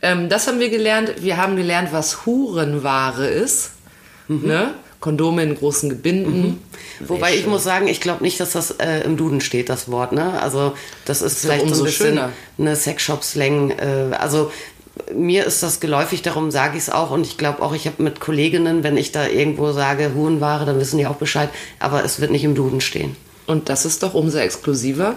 [0.00, 1.14] Ähm, das haben wir gelernt.
[1.20, 3.72] Wir haben gelernt, was Hurenware ist.
[4.28, 4.74] Ne?
[5.00, 6.62] Kondome in großen Gebinden.
[7.00, 10.12] Wobei ich muss sagen, ich glaube nicht, dass das äh, im Duden steht, das Wort.
[10.12, 10.40] Ne?
[10.40, 12.32] Also das ist vielleicht so ein bisschen schöner.
[12.56, 13.70] eine Sexshop-Slang.
[13.70, 14.50] Äh, also
[15.12, 17.10] mir ist das geläufig, darum sage ich es auch.
[17.10, 20.78] Und ich glaube auch, ich habe mit Kolleginnen, wenn ich da irgendwo sage Hurenware, dann
[20.78, 21.48] wissen die auch Bescheid.
[21.78, 23.16] Aber es wird nicht im Duden stehen.
[23.46, 25.16] Und das ist doch umso exklusiver.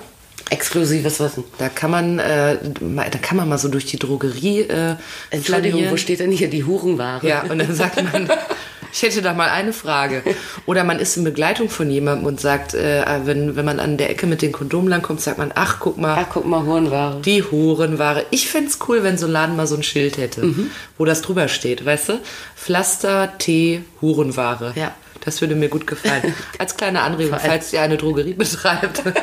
[0.49, 1.43] Exklusives Wissen.
[1.57, 4.61] Da kann man, äh, mal- da kann man mal so durch die Drogerie.
[4.61, 4.95] Äh,
[5.31, 5.91] Entschuldigung, flanieren.
[5.91, 7.25] wo steht denn hier die Hurenware?
[7.27, 8.29] Ja, und dann sagt man,
[8.93, 10.21] ich hätte da mal eine Frage.
[10.67, 14.11] Oder man ist in Begleitung von jemandem und sagt, äh, wenn, wenn man an der
[14.11, 17.21] Ecke mit den Kondomen langkommt, sagt man, ach, guck mal, Ach, guck mal, Hurenware.
[17.25, 18.25] die Hurenware.
[18.29, 20.53] Ich fänd's cool, wenn so ein Laden mal so ein Schild hätte,
[20.99, 22.19] wo das drüber steht, weißt du?
[22.55, 24.73] Pflaster, Tee, Hurenware.
[24.75, 24.93] Ja.
[25.23, 26.35] Das würde mir gut gefallen.
[26.59, 29.01] Als kleine Anregung, falls ihr eine Drogerie betreibt.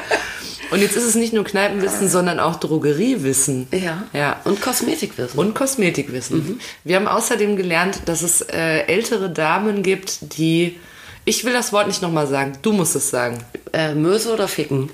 [0.73, 3.69] Und jetzt ist es nicht nur Kneipenwissen, sondern auch Drogeriewissen.
[3.73, 4.05] Ja.
[4.15, 4.41] Ja.
[4.45, 5.39] Und Kosmetikwissen.
[5.39, 6.61] Und Kosmetikwissen.
[6.83, 10.79] Wir haben außerdem gelernt, dass es äh, ältere Damen gibt, die.
[11.25, 12.55] Ich will das Wort nicht nochmal sagen.
[12.63, 13.39] Du musst es sagen.
[13.73, 14.91] äh, Möse oder Ficken?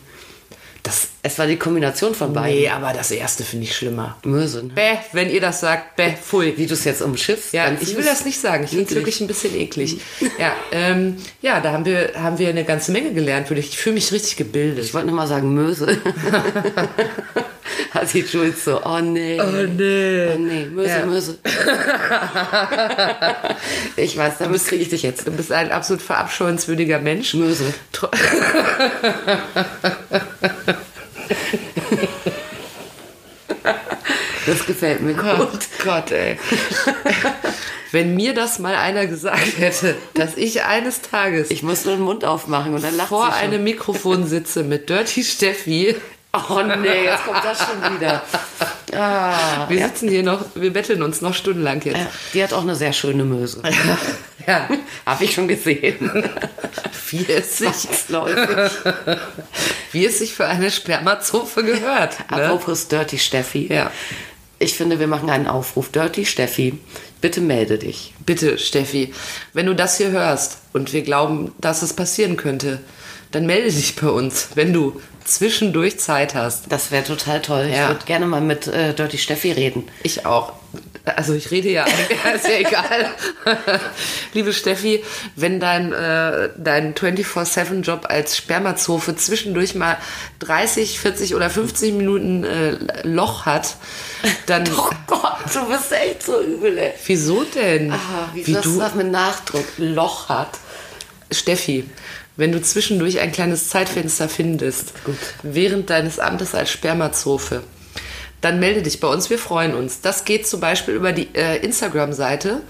[0.83, 1.09] Das.
[1.23, 2.61] Es war die Kombination von beiden.
[2.61, 4.17] Nee, aber das erste finde ich schlimmer.
[4.25, 4.65] Möse.
[4.65, 4.73] Ne?
[4.75, 6.55] Bäh, wenn ihr das sagt, bäh, pfui.
[6.57, 7.53] Wie du es jetzt umschiffst.
[7.53, 8.65] Ja, ich will das nicht sagen.
[8.65, 10.01] Ich finde es wirklich ein bisschen eklig.
[10.39, 13.51] Ja, ähm, ja, da haben wir, haben wir eine ganze Menge gelernt.
[13.51, 14.85] würde Ich Ich fühle mich richtig gebildet.
[14.85, 15.99] Ich wollte nur mal sagen Möse.
[17.91, 19.41] Hat die Jules so, oh nee.
[19.41, 20.29] Oh nee.
[20.35, 21.07] Oh nee, Möse, Ja.
[21.07, 21.39] Möse.
[23.97, 25.27] ich weiß, damit kriege ich dich jetzt.
[25.27, 27.35] Du bist ein absolut verabscheuenswürdiger Mensch.
[27.35, 27.73] Möse.
[34.47, 35.25] Das gefällt mir gut.
[35.25, 36.39] Gott, Gott, ey.
[37.93, 42.05] Wenn mir das mal einer gesagt hätte, dass ich eines Tages Ich muss nur den
[42.05, 45.97] Mund aufmachen und dann lacht vor einem Mikrofon sitze mit Dirty Steffi.
[46.35, 48.23] Oh nee, jetzt kommt das schon wieder.
[48.95, 51.97] Ah, Wir sitzen hier noch, wir betteln uns noch stundenlang jetzt.
[51.97, 53.63] ja, die hat auch eine sehr schöne Möse.
[54.47, 54.69] Ja,
[55.05, 56.11] Habe ich schon gesehen.
[57.11, 57.75] wie es sich,
[59.93, 62.19] wie es sich für eine Spermazofe gehört.
[62.31, 62.45] Ne?
[62.45, 63.73] Apropos Dirty Steffi.
[63.73, 63.91] Ja.
[64.59, 65.91] Ich finde, wir machen einen Aufruf.
[65.91, 66.79] Dirty Steffi,
[67.21, 68.15] bitte melde dich.
[68.27, 69.13] Bitte, Steffi,
[69.53, 72.81] wenn du das hier hörst und wir glauben, dass es passieren könnte,
[73.31, 76.73] dann melde dich bei uns, wenn du zwischendurch Zeit hast.
[76.73, 77.67] Das wäre total toll.
[77.71, 77.89] Ich Ja.
[77.89, 79.85] würde gerne mal mit äh, Dirty Steffi reden.
[80.03, 80.53] Ich auch.
[81.05, 81.85] Also ich rede ja,
[82.35, 83.11] ist ja egal.
[84.35, 85.03] Liebe Steffi,
[85.37, 89.97] wenn dein, äh, dein 24-7-Job als Spermazofe zwischendurch mal
[90.41, 93.77] 30, 40 oder 50 Minuten äh, Loch hat,
[94.47, 94.65] dann...
[94.77, 96.93] Oh Gott, du bist echt so übel, ey.
[97.07, 97.93] Wieso denn?
[97.93, 100.59] Ah, wie, Wie das du, was mit Nachdruck Loch hat.
[101.31, 101.85] Steffi,
[102.37, 105.17] wenn du zwischendurch ein kleines Zeitfenster findest, Gut.
[105.43, 107.63] während deines Amtes als Spermazofe,
[108.41, 109.31] dann melde dich bei uns.
[109.31, 110.01] Wir freuen uns.
[110.01, 112.63] Das geht zum Beispiel über die äh, Instagram-Seite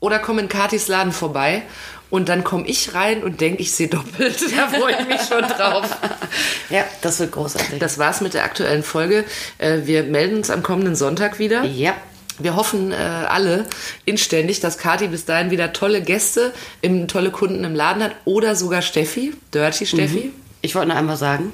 [0.00, 1.62] oder komm in Katis Laden vorbei.
[2.10, 4.36] Und dann komme ich rein und denke, ich sehe doppelt.
[4.56, 5.88] Da freue ich mich schon drauf.
[6.70, 7.78] Ja, das wird großartig.
[7.78, 9.24] Das war's mit der aktuellen Folge.
[9.58, 11.64] Äh, wir melden uns am kommenden Sonntag wieder.
[11.64, 11.94] ja.
[12.40, 13.64] Wir hoffen äh, alle
[14.06, 18.56] inständig, dass Kati bis dahin wieder tolle Gäste, im, tolle Kunden im Laden hat oder
[18.56, 20.32] sogar Steffi, Dirty Steffi.
[20.60, 21.52] Ich wollte nur einmal sagen,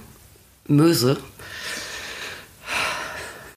[0.66, 1.18] Möse.